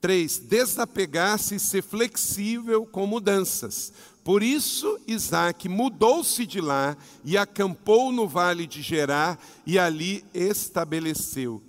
[0.00, 3.92] Três, desapegar-se e ser flexível com mudanças.
[4.22, 11.62] Por isso, Isaac mudou-se de lá e acampou no vale de Gerar e ali estabeleceu.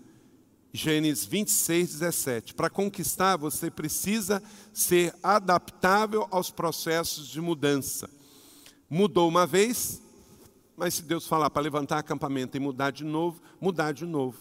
[0.74, 2.54] Gênesis 26, 17.
[2.54, 4.42] Para conquistar, você precisa
[4.74, 8.10] ser adaptável aos processos de mudança.
[8.90, 10.02] Mudou uma vez,
[10.76, 14.38] mas se Deus falar para levantar acampamento e mudar de novo, mudar de novo.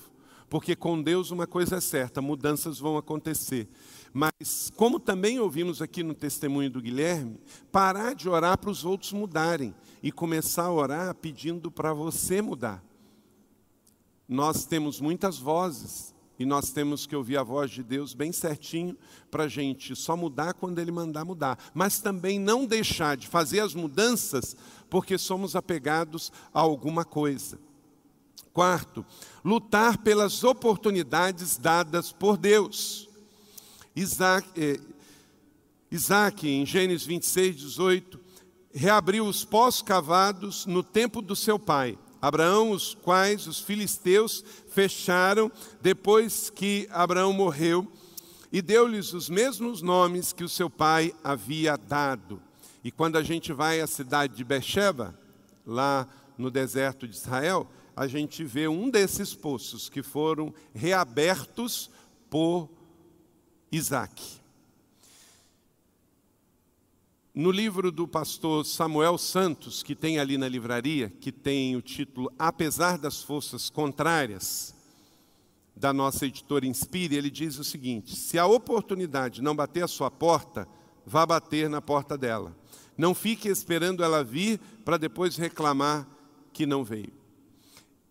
[0.48, 3.68] Porque com Deus uma coisa é certa, mudanças vão acontecer.
[4.12, 7.38] Mas, como também ouvimos aqui no testemunho do Guilherme,
[7.70, 12.82] parar de orar para os outros mudarem e começar a orar pedindo para você mudar.
[14.28, 18.96] Nós temos muitas vozes e nós temos que ouvir a voz de Deus bem certinho
[19.30, 21.58] para a gente só mudar quando Ele mandar mudar.
[21.74, 24.56] Mas também não deixar de fazer as mudanças
[24.88, 27.58] porque somos apegados a alguma coisa.
[28.54, 29.04] Quarto,
[29.44, 33.09] lutar pelas oportunidades dadas por Deus.
[33.94, 34.78] Isaac, eh,
[35.90, 38.20] Isaac, em Gênesis 26, 18,
[38.72, 41.98] reabriu os poços cavados no tempo do seu pai.
[42.22, 47.90] Abraão, os quais os filisteus fecharam depois que Abraão morreu,
[48.52, 52.42] e deu-lhes os mesmos nomes que o seu pai havia dado.
[52.82, 55.14] E quando a gente vai à cidade de Beersheba,
[55.66, 61.90] lá no deserto de Israel, a gente vê um desses poços que foram reabertos
[62.28, 62.68] por
[63.72, 64.40] Isaac.
[67.32, 72.32] No livro do pastor Samuel Santos, que tem ali na livraria, que tem o título
[72.36, 74.74] Apesar das Forças Contrárias,
[75.76, 80.10] da nossa editora Inspire, ele diz o seguinte: se a oportunidade não bater a sua
[80.10, 80.66] porta,
[81.06, 82.56] vá bater na porta dela.
[82.98, 86.06] Não fique esperando ela vir para depois reclamar
[86.52, 87.12] que não veio.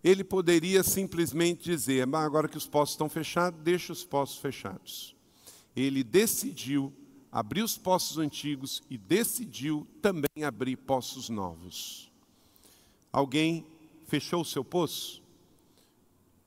[0.01, 5.18] Ele poderia simplesmente dizer: agora que os poços estão fechados, deixa os poços fechados.
[5.75, 6.93] Ele decidiu
[7.31, 12.11] abrir os poços antigos e decidiu também abrir poços novos.
[13.11, 13.65] Alguém
[14.05, 15.21] fechou o seu poço?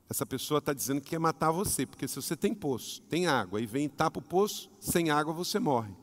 [0.09, 3.59] Essa pessoa está dizendo que quer matar você, porque se você tem poço, tem água,
[3.59, 5.93] e vem e tapa o poço, sem água você morre.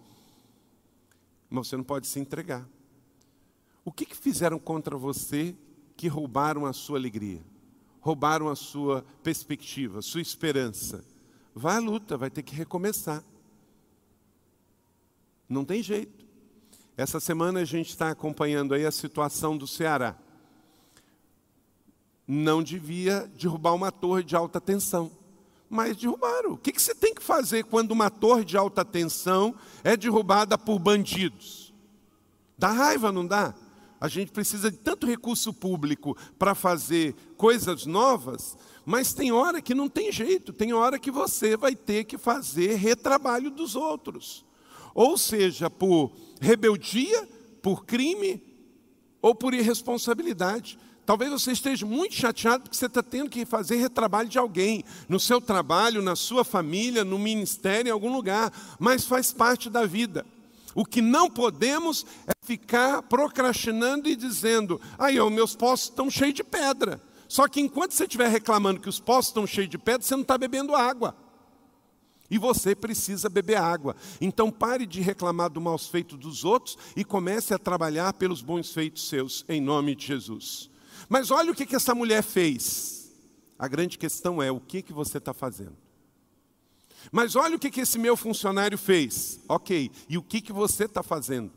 [1.48, 2.68] Mas você não pode se entregar.
[3.84, 5.54] O que, que fizeram contra você
[5.96, 7.42] que roubaram a sua alegria,
[8.00, 11.04] roubaram a sua perspectiva, sua esperança.
[11.55, 13.24] Vai à luta, vai ter que recomeçar.
[15.48, 16.24] Não tem jeito.
[16.96, 20.16] Essa semana a gente está acompanhando aí a situação do Ceará.
[22.26, 25.11] Não devia derrubar uma torre de alta tensão,
[25.68, 26.53] mas derrubaram.
[26.53, 30.57] O que, que você tem que fazer quando uma torre de alta tensão é derrubada
[30.57, 31.74] por bandidos?
[32.57, 33.55] Dá raiva, não dá?
[34.01, 39.74] A gente precisa de tanto recurso público para fazer coisas novas, mas tem hora que
[39.74, 44.44] não tem jeito, tem hora que você vai ter que fazer retrabalho dos outros.
[44.94, 47.28] Ou seja, por rebeldia,
[47.61, 48.42] por crime
[49.20, 50.78] ou por irresponsabilidade.
[51.05, 55.20] Talvez você esteja muito chateado porque você está tendo que fazer retrabalho de alguém, no
[55.20, 60.24] seu trabalho, na sua família, no ministério, em algum lugar, mas faz parte da vida.
[60.80, 66.32] O que não podemos é ficar procrastinando e dizendo: aí, os meus poços estão cheios
[66.32, 66.98] de pedra.
[67.28, 70.22] Só que enquanto você estiver reclamando que os poços estão cheios de pedra, você não
[70.22, 71.14] está bebendo água.
[72.30, 73.94] E você precisa beber água.
[74.22, 78.72] Então pare de reclamar do maus feito dos outros e comece a trabalhar pelos bons
[78.72, 80.70] feitos seus, em nome de Jesus.
[81.10, 83.12] Mas olha o que, que essa mulher fez.
[83.58, 85.89] A grande questão é: o que, que você está fazendo?
[87.11, 89.40] Mas olha o que, que esse meu funcionário fez.
[89.48, 91.53] Ok, e o que, que você está fazendo?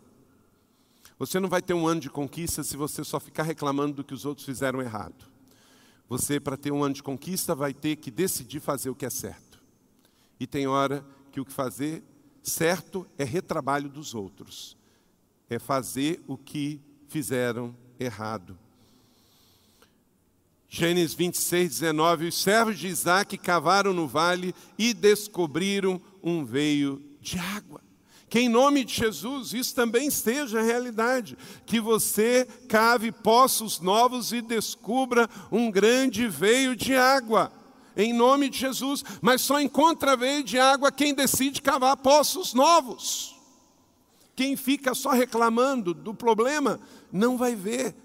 [1.19, 4.13] Você não vai ter um ano de conquista se você só ficar reclamando do que
[4.13, 5.25] os outros fizeram errado.
[6.09, 9.09] Você, para ter um ano de conquista, vai ter que decidir fazer o que é
[9.09, 9.61] certo.
[10.39, 12.03] E tem hora que o que fazer
[12.41, 14.77] certo é retrabalho dos outros,
[15.49, 18.57] é fazer o que fizeram errado.
[20.75, 22.29] Gênesis 26, 19.
[22.29, 27.79] Os servos de Isaac cavaram no vale e descobriram um veio de água.
[28.27, 31.37] Que em nome de Jesus isso também seja realidade.
[31.67, 37.51] Que você cave poços novos e descubra um grande veio de água.
[37.95, 43.35] em nome de Jesus, mas só encontra veio de água quem decide cavar poços novos.
[44.35, 46.79] Quem fica só reclamando do problema
[47.11, 47.95] não vai ver.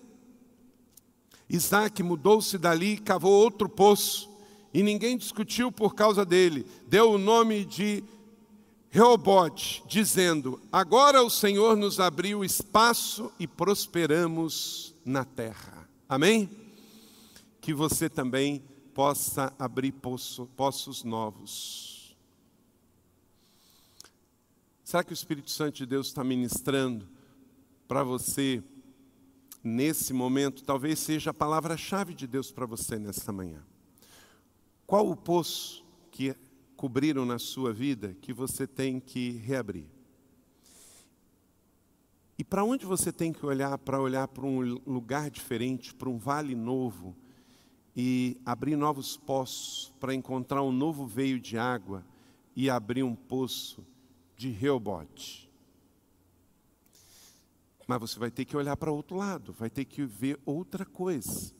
[1.48, 4.28] Isaac mudou-se dali e cavou outro poço,
[4.72, 6.66] e ninguém discutiu por causa dele.
[6.86, 8.04] Deu o nome de
[8.90, 15.88] Reobote, dizendo: Agora o Senhor nos abriu espaço e prosperamos na terra.
[16.08, 16.50] Amém?
[17.60, 18.62] Que você também
[18.94, 22.16] possa abrir poço, poços novos.
[24.82, 27.06] Será que o Espírito Santo de Deus está ministrando
[27.86, 28.62] para você
[29.68, 30.64] nesse momento?
[30.64, 33.62] Talvez seja a palavra-chave de Deus para você nesta manhã.
[34.86, 36.34] Qual o poço que
[36.76, 39.86] cobriram na sua vida que você tem que reabrir?
[42.38, 46.18] E para onde você tem que olhar para olhar para um lugar diferente, para um
[46.18, 47.14] vale novo?
[48.00, 52.06] e abrir novos poços para encontrar um novo veio de água
[52.54, 53.84] e abrir um poço
[54.36, 55.47] de Reobote.
[57.88, 61.54] Mas você vai ter que olhar para outro lado, vai ter que ver outra coisa.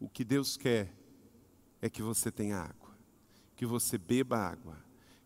[0.00, 0.92] O que Deus quer
[1.80, 2.90] é que você tenha água,
[3.54, 4.76] que você beba água,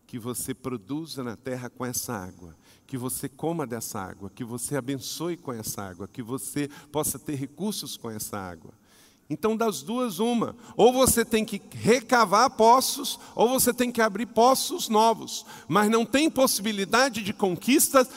[0.05, 2.55] que você produza na terra com essa água,
[2.85, 7.33] que você coma dessa água, que você abençoe com essa água, que você possa ter
[7.33, 8.71] recursos com essa água.
[9.33, 10.55] Então, das duas, uma.
[10.77, 15.43] Ou você tem que recavar poços, ou você tem que abrir poços novos.
[15.67, 18.07] Mas não tem possibilidade de conquista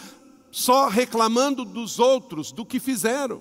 [0.51, 3.41] só reclamando dos outros, do que fizeram.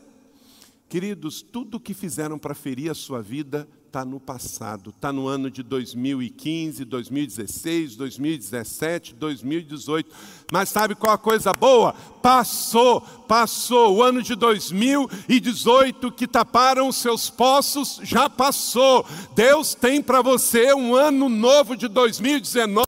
[0.88, 5.25] Queridos, tudo o que fizeram para ferir a sua vida está no passado, está no
[5.25, 10.13] ano de 2015, 2016, 2017, 2018.
[10.51, 11.93] Mas sabe qual a coisa boa?
[12.21, 13.95] Passou, passou.
[13.95, 19.05] O ano de 2018 que taparam seus poços já passou.
[19.33, 22.85] Deus tem para você um ano novo de 2019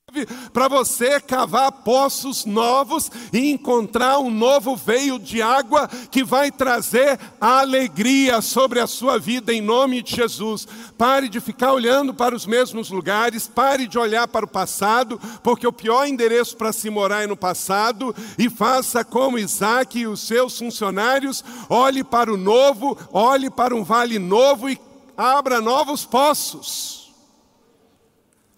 [0.53, 7.19] para você cavar poços novos e encontrar um novo veio de água que vai trazer
[7.39, 10.67] alegria sobre a sua vida em nome de Jesus.
[10.97, 15.67] Pare de ficar olhando para os mesmos lugares, pare de olhar para o passado, porque
[15.67, 20.21] o pior endereço para se morar é no passado, e faça como Isaac e os
[20.21, 24.79] seus funcionários, olhe para o novo, olhe para um vale novo e
[25.15, 27.13] abra novos poços.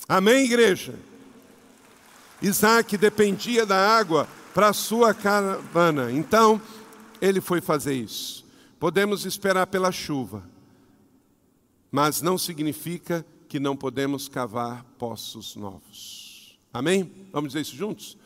[0.07, 0.95] Amém, igreja?
[2.41, 6.61] Isaac dependia da água para a sua caravana, então
[7.21, 8.45] ele foi fazer isso.
[8.79, 10.41] Podemos esperar pela chuva,
[11.91, 16.57] mas não significa que não podemos cavar poços novos.
[16.71, 17.11] Amém?
[17.31, 18.17] Vamos dizer isso juntos?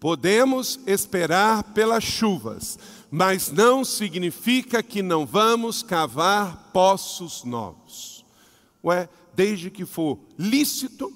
[0.00, 8.24] Podemos esperar pelas chuvas, mas não significa que não vamos cavar poços novos.
[8.84, 11.12] Ué, desde que for lícito,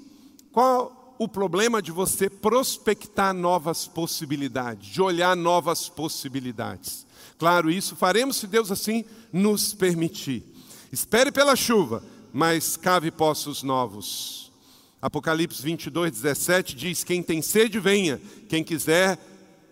[0.52, 7.04] qual o problema de você prospectar novas possibilidades, de olhar novas possibilidades?
[7.38, 10.55] Claro, isso faremos se Deus assim nos permitir.
[10.92, 14.52] Espere pela chuva, mas cave poços novos.
[15.00, 18.20] Apocalipse 22, 17 diz: Quem tem sede, venha.
[18.48, 19.18] Quem quiser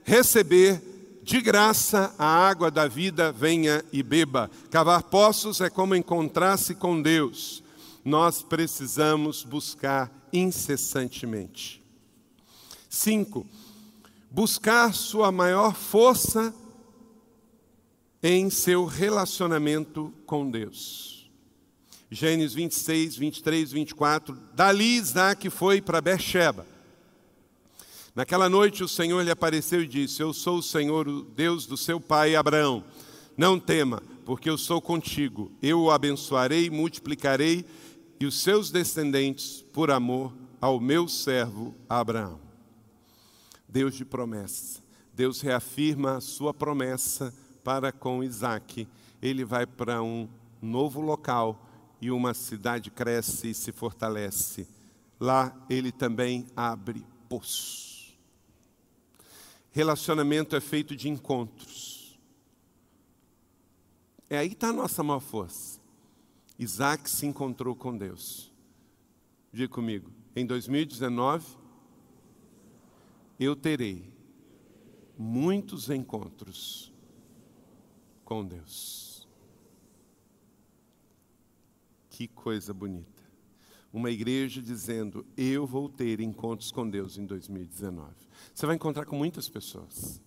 [0.04, 0.82] receber
[1.22, 4.50] de graça a água da vida, venha e beba.
[4.70, 7.62] Cavar poços é como encontrar-se com Deus.
[8.04, 11.82] Nós precisamos buscar incessantemente.
[12.90, 13.46] 5.
[14.30, 16.54] Buscar sua maior força
[18.26, 21.30] em seu relacionamento com Deus.
[22.10, 24.34] Gênesis 26, 23, 24.
[24.54, 26.66] Dali Isaac foi para Beersheba.
[28.14, 31.76] Naquela noite o Senhor lhe apareceu e disse: Eu sou o Senhor, o Deus do
[31.76, 32.82] seu pai Abraão.
[33.36, 35.52] Não tema, porque eu sou contigo.
[35.60, 37.62] Eu o abençoarei, multiplicarei
[38.18, 42.40] e os seus descendentes por amor ao meu servo Abraão.
[43.68, 44.82] Deus de promessa.
[45.12, 47.34] Deus reafirma a sua promessa
[47.64, 48.86] para com Isaac.
[49.20, 50.28] Ele vai para um
[50.60, 51.58] novo local
[52.00, 54.68] e uma cidade cresce e se fortalece.
[55.18, 58.14] Lá ele também abre poço.
[59.72, 62.18] Relacionamento é feito de encontros.
[64.28, 65.80] É aí que está a nossa maior força.
[66.58, 68.52] Isaac se encontrou com Deus.
[69.52, 71.46] Diga comigo, em 2019,
[73.38, 74.12] eu terei
[75.18, 76.93] muitos encontros
[78.24, 79.28] com Deus.
[82.10, 83.22] Que coisa bonita.
[83.92, 88.12] Uma igreja dizendo: Eu vou ter encontros com Deus em 2019.
[88.54, 90.20] Você vai encontrar com muitas pessoas,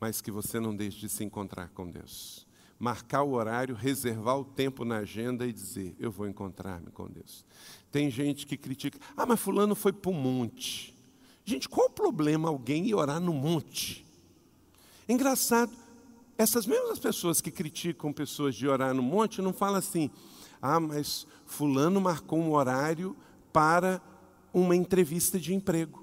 [0.00, 2.46] mas que você não deixe de se encontrar com Deus.
[2.78, 7.44] marcar o horário, reservar o tempo na agenda e dizer: Eu vou encontrar-me com Deus.
[7.92, 10.92] Tem gente que critica: Ah, mas Fulano foi para o monte.
[11.44, 14.04] Gente, qual o problema alguém ir orar no monte?
[15.08, 15.72] Engraçado,
[16.42, 20.10] essas mesmas pessoas que criticam pessoas de orar no monte não falam assim:
[20.60, 23.16] Ah, mas Fulano marcou um horário
[23.52, 24.02] para
[24.52, 26.02] uma entrevista de emprego.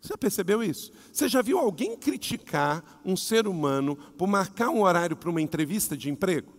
[0.00, 0.92] Você percebeu isso?
[1.12, 5.96] Você já viu alguém criticar um ser humano por marcar um horário para uma entrevista
[5.96, 6.52] de emprego?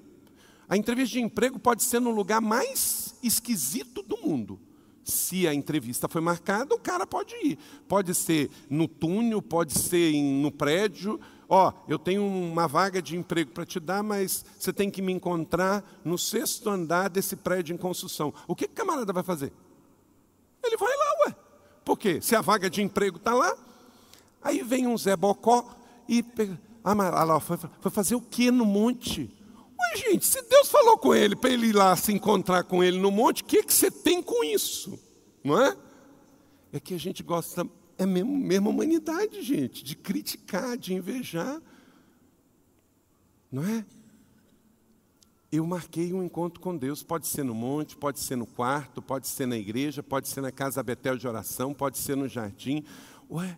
[0.70, 4.60] A entrevista de emprego pode ser no lugar mais esquisito do mundo.
[5.04, 7.58] Se a entrevista foi marcada, o cara pode ir.
[7.88, 11.20] Pode ser no túnel, pode ser no prédio.
[11.54, 15.02] Ó, oh, eu tenho uma vaga de emprego para te dar, mas você tem que
[15.02, 18.34] me encontrar no sexto andar desse prédio em construção.
[18.48, 19.52] O que o camarada vai fazer?
[20.64, 21.36] Ele vai lá, ué.
[21.84, 22.22] Por quê?
[22.22, 23.54] Se a vaga de emprego está lá,
[24.42, 25.76] aí vem um Zé Bocó
[26.08, 26.24] e.
[26.86, 29.30] Ah, mas lá, foi, foi fazer o que no monte?
[29.78, 32.98] Ué, gente, se Deus falou com ele para ele ir lá se encontrar com ele
[32.98, 34.98] no monte, o que, que você tem com isso?
[35.44, 35.76] Não é?
[36.72, 37.68] É que a gente gosta,
[38.02, 41.62] é mesmo, mesmo humanidade, gente, de criticar, de invejar.
[43.52, 43.86] Não é?
[45.52, 47.04] eu marquei um encontro com Deus.
[47.04, 50.52] Pode ser no monte, pode ser no quarto, pode ser na igreja, pode ser na
[50.52, 52.86] casa Betel de oração, pode ser no jardim.
[53.30, 53.58] Ué,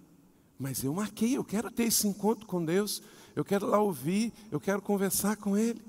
[0.58, 3.04] mas eu marquei, eu quero ter esse encontro com Deus,
[3.36, 5.82] eu quero lá ouvir, eu quero conversar com Ele.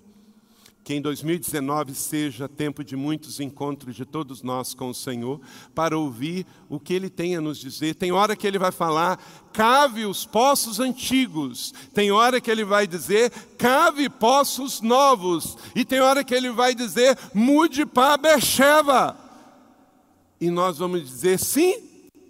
[0.85, 5.41] Que em 2019 seja tempo de muitos encontros de todos nós com o Senhor,
[5.75, 7.95] para ouvir o que Ele tem a nos dizer.
[7.95, 9.19] Tem hora que Ele vai falar,
[9.51, 11.73] cave os poços antigos.
[11.95, 15.57] Tem hora que Ele vai dizer, cave poços novos.
[15.75, 19.17] E tem hora que Ele vai dizer, mude para Bercheva.
[20.39, 21.77] E nós vamos dizer, sim,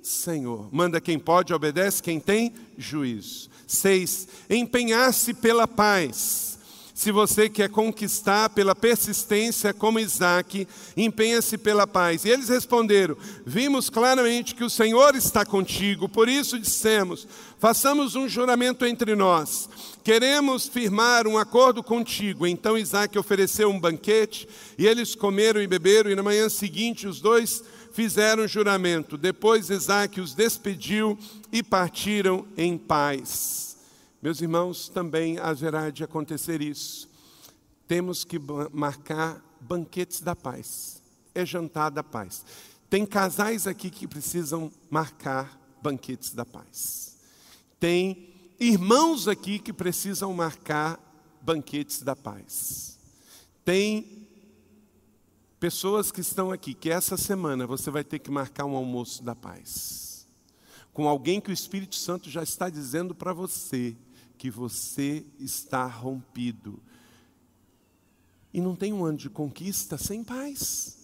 [0.00, 0.68] Senhor.
[0.70, 3.50] Manda quem pode, obedece quem tem juízo.
[3.66, 6.53] Seis, empenhar-se pela paz
[6.94, 10.66] se você quer conquistar pela persistência como Isaac,
[10.96, 12.24] empenha-se pela paz.
[12.24, 17.26] E eles responderam: Vimos claramente que o Senhor está contigo, por isso dissemos:
[17.58, 19.68] Façamos um juramento entre nós.
[20.04, 22.46] Queremos firmar um acordo contigo.
[22.46, 27.20] Então Isaac ofereceu um banquete, e eles comeram e beberam, e na manhã seguinte os
[27.20, 29.18] dois fizeram juramento.
[29.18, 31.18] Depois Isaac os despediu
[31.50, 33.73] e partiram em paz.
[34.24, 37.10] Meus irmãos, também haverá de acontecer isso.
[37.86, 38.40] Temos que
[38.72, 41.02] marcar banquetes da paz.
[41.34, 42.42] É jantar da paz.
[42.88, 47.18] Tem casais aqui que precisam marcar banquetes da paz.
[47.78, 50.98] Tem irmãos aqui que precisam marcar
[51.42, 52.98] banquetes da paz.
[53.62, 54.26] Tem
[55.60, 59.36] pessoas que estão aqui que essa semana você vai ter que marcar um almoço da
[59.36, 60.26] paz.
[60.94, 63.94] Com alguém que o Espírito Santo já está dizendo para você
[64.44, 66.78] que você está rompido.
[68.52, 70.98] E não tem um ano de conquista sem paz,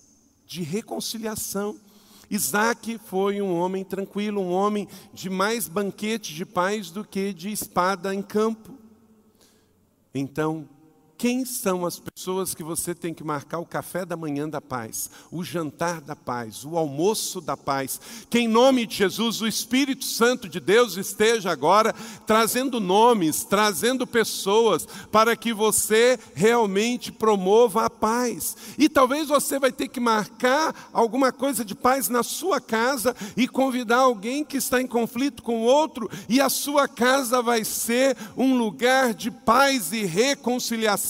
[0.47, 1.81] de reconciliação.
[2.29, 7.51] Isaac foi um homem tranquilo, um homem de mais banquete de paz do que de
[7.51, 8.75] espada em campo.
[10.15, 10.69] Então,
[11.21, 15.11] quem são as pessoas que você tem que marcar o café da manhã da paz,
[15.31, 18.01] o jantar da paz, o almoço da paz?
[18.31, 21.95] Que em nome de Jesus o Espírito Santo de Deus esteja agora
[22.27, 28.57] trazendo nomes, trazendo pessoas para que você realmente promova a paz.
[28.79, 33.47] E talvez você vai ter que marcar alguma coisa de paz na sua casa e
[33.47, 38.57] convidar alguém que está em conflito com outro, e a sua casa vai ser um
[38.57, 41.10] lugar de paz e reconciliação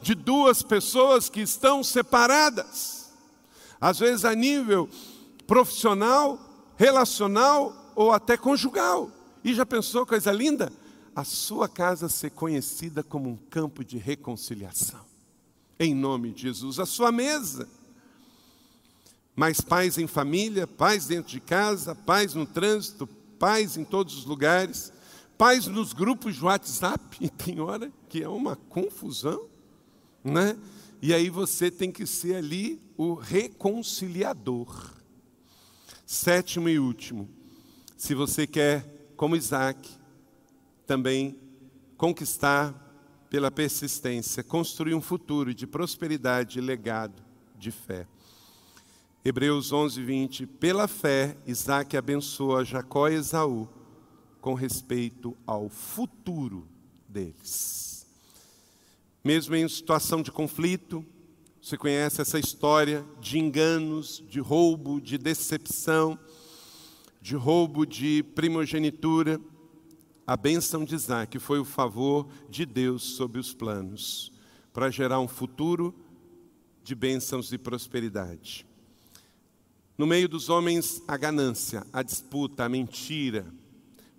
[0.00, 3.10] de duas pessoas que estão separadas.
[3.80, 4.88] Às vezes a nível
[5.46, 6.38] profissional,
[6.76, 9.10] relacional ou até conjugal.
[9.42, 10.72] E já pensou coisa linda?
[11.14, 15.00] A sua casa ser conhecida como um campo de reconciliação.
[15.78, 17.68] Em nome de Jesus, a sua mesa.
[19.34, 23.06] Mais paz em família, paz dentro de casa, paz no trânsito,
[23.38, 24.92] paz em todos os lugares
[25.40, 29.48] paz nos grupos de WhatsApp, tem hora que é uma confusão,
[30.22, 30.54] né?
[31.00, 34.92] E aí você tem que ser ali o reconciliador.
[36.04, 37.26] Sétimo e último,
[37.96, 38.84] se você quer,
[39.16, 39.88] como Isaac,
[40.86, 41.38] também
[41.96, 42.74] conquistar
[43.30, 47.22] pela persistência, construir um futuro de prosperidade e legado
[47.56, 48.06] de fé.
[49.24, 50.46] Hebreus 11, 20.
[50.46, 53.79] Pela fé, Isaac abençoa Jacó e Esaú
[54.40, 56.66] com respeito ao futuro
[57.08, 58.06] deles.
[59.22, 61.04] Mesmo em situação de conflito,
[61.60, 66.18] você conhece essa história de enganos, de roubo, de decepção,
[67.20, 69.38] de roubo de primogenitura.
[70.26, 74.32] A bênção de Isaac foi o favor de Deus sobre os planos.
[74.72, 75.92] para gerar um futuro
[76.84, 78.64] de bênçãos e prosperidade.
[79.98, 83.52] No meio dos homens, a ganância, a disputa, a mentira,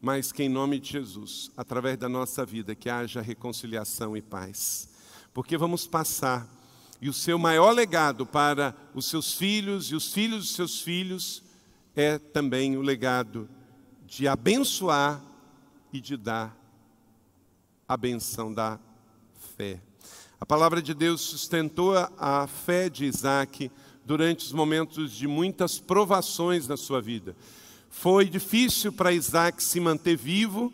[0.02, 4.90] mas que em nome de Jesus, através da nossa vida, que haja reconciliação e paz.
[5.32, 6.50] Porque vamos passar,
[7.00, 11.44] e o seu maior legado para os seus filhos e os filhos dos seus filhos
[11.96, 13.48] é também o legado
[14.06, 15.22] de abençoar
[15.94, 16.58] e de dar
[17.88, 18.80] a benção da
[19.56, 19.82] fé.
[20.40, 23.72] A palavra de Deus sustentou a fé de Isaac
[24.06, 27.36] durante os momentos de muitas provações na sua vida.
[27.92, 30.74] Foi difícil para Isaac se manter vivo,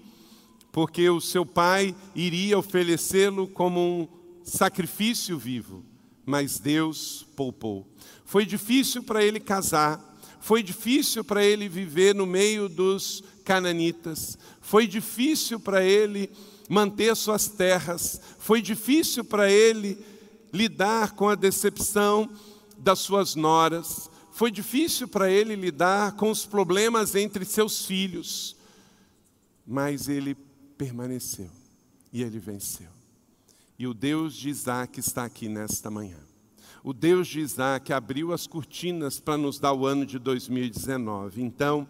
[0.72, 4.07] porque o seu pai iria oferecê-lo como um
[4.43, 5.84] sacrifício vivo,
[6.26, 7.86] mas Deus poupou.
[8.24, 9.99] Foi difícil para ele casar,
[10.39, 16.30] foi difícil para ele viver no meio dos cananitas, foi difícil para ele
[16.70, 19.97] manter suas terras, foi difícil para ele
[20.53, 22.30] lidar com a decepção
[22.78, 28.55] das suas noras, foi difícil para ele lidar com os problemas entre seus filhos,
[29.65, 30.38] mas ele
[30.77, 31.49] permaneceu
[32.13, 32.91] e ele venceu.
[33.79, 36.19] E o Deus de Isaac está aqui nesta manhã.
[36.83, 41.41] O Deus de Isaac abriu as cortinas para nos dar o ano de 2019.
[41.41, 41.88] Então,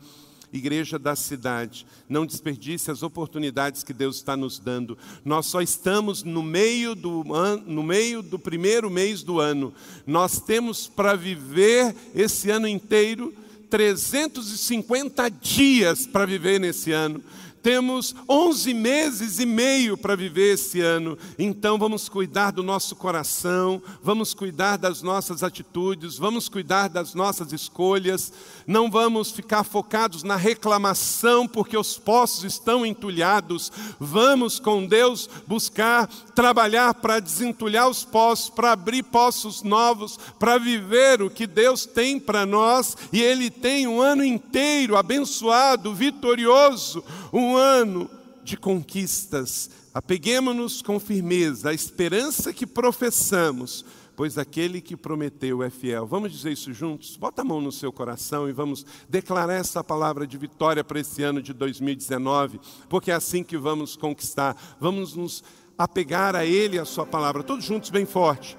[0.52, 4.98] igreja da cidade, não desperdice as oportunidades que Deus está nos dando.
[5.24, 9.74] Nós só estamos no meio do, ano, no meio do primeiro mês do ano.
[10.06, 13.34] Nós temos para viver esse ano inteiro
[13.70, 17.22] 350 dias para viver nesse ano.
[17.68, 23.82] Temos 11 meses e meio para viver esse ano, então vamos cuidar do nosso coração,
[24.02, 28.32] vamos cuidar das nossas atitudes, vamos cuidar das nossas escolhas,
[28.66, 36.08] não vamos ficar focados na reclamação porque os poços estão entulhados, vamos com Deus buscar
[36.34, 42.20] trabalhar para desentulhar os poços, para abrir poços novos, para viver o que Deus tem
[42.20, 42.96] para nós.
[43.12, 47.04] E Ele tem um ano inteiro abençoado, vitorioso,
[47.34, 48.10] um ano
[48.44, 49.70] de conquistas.
[49.94, 53.84] Apeguemos-nos com firmeza à esperança que professamos,
[54.16, 56.08] pois aquele que prometeu é fiel.
[56.08, 57.18] Vamos dizer isso juntos?
[57.18, 61.22] Bota a mão no seu coração e vamos declarar essa palavra de vitória para esse
[61.24, 64.56] ano de 2019, porque é assim que vamos conquistar.
[64.80, 65.44] Vamos nos
[65.78, 68.58] apegar a Ele, a Sua palavra, todos juntos, bem forte.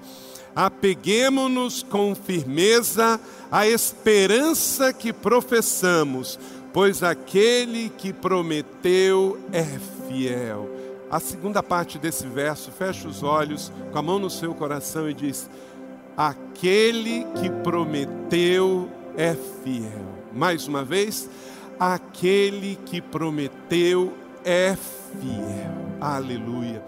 [0.55, 3.19] Apeguemos-nos com firmeza
[3.51, 6.39] à esperança que professamos
[6.73, 9.63] pois aquele que prometeu é
[10.07, 10.69] fiel.
[11.09, 15.13] A segunda parte desse verso, fecha os olhos, com a mão no seu coração e
[15.13, 15.49] diz:
[16.15, 20.05] Aquele que prometeu é fiel.
[20.31, 21.27] Mais uma vez,
[21.79, 24.13] aquele que prometeu
[24.45, 25.71] é fiel.
[25.99, 26.83] Aleluia.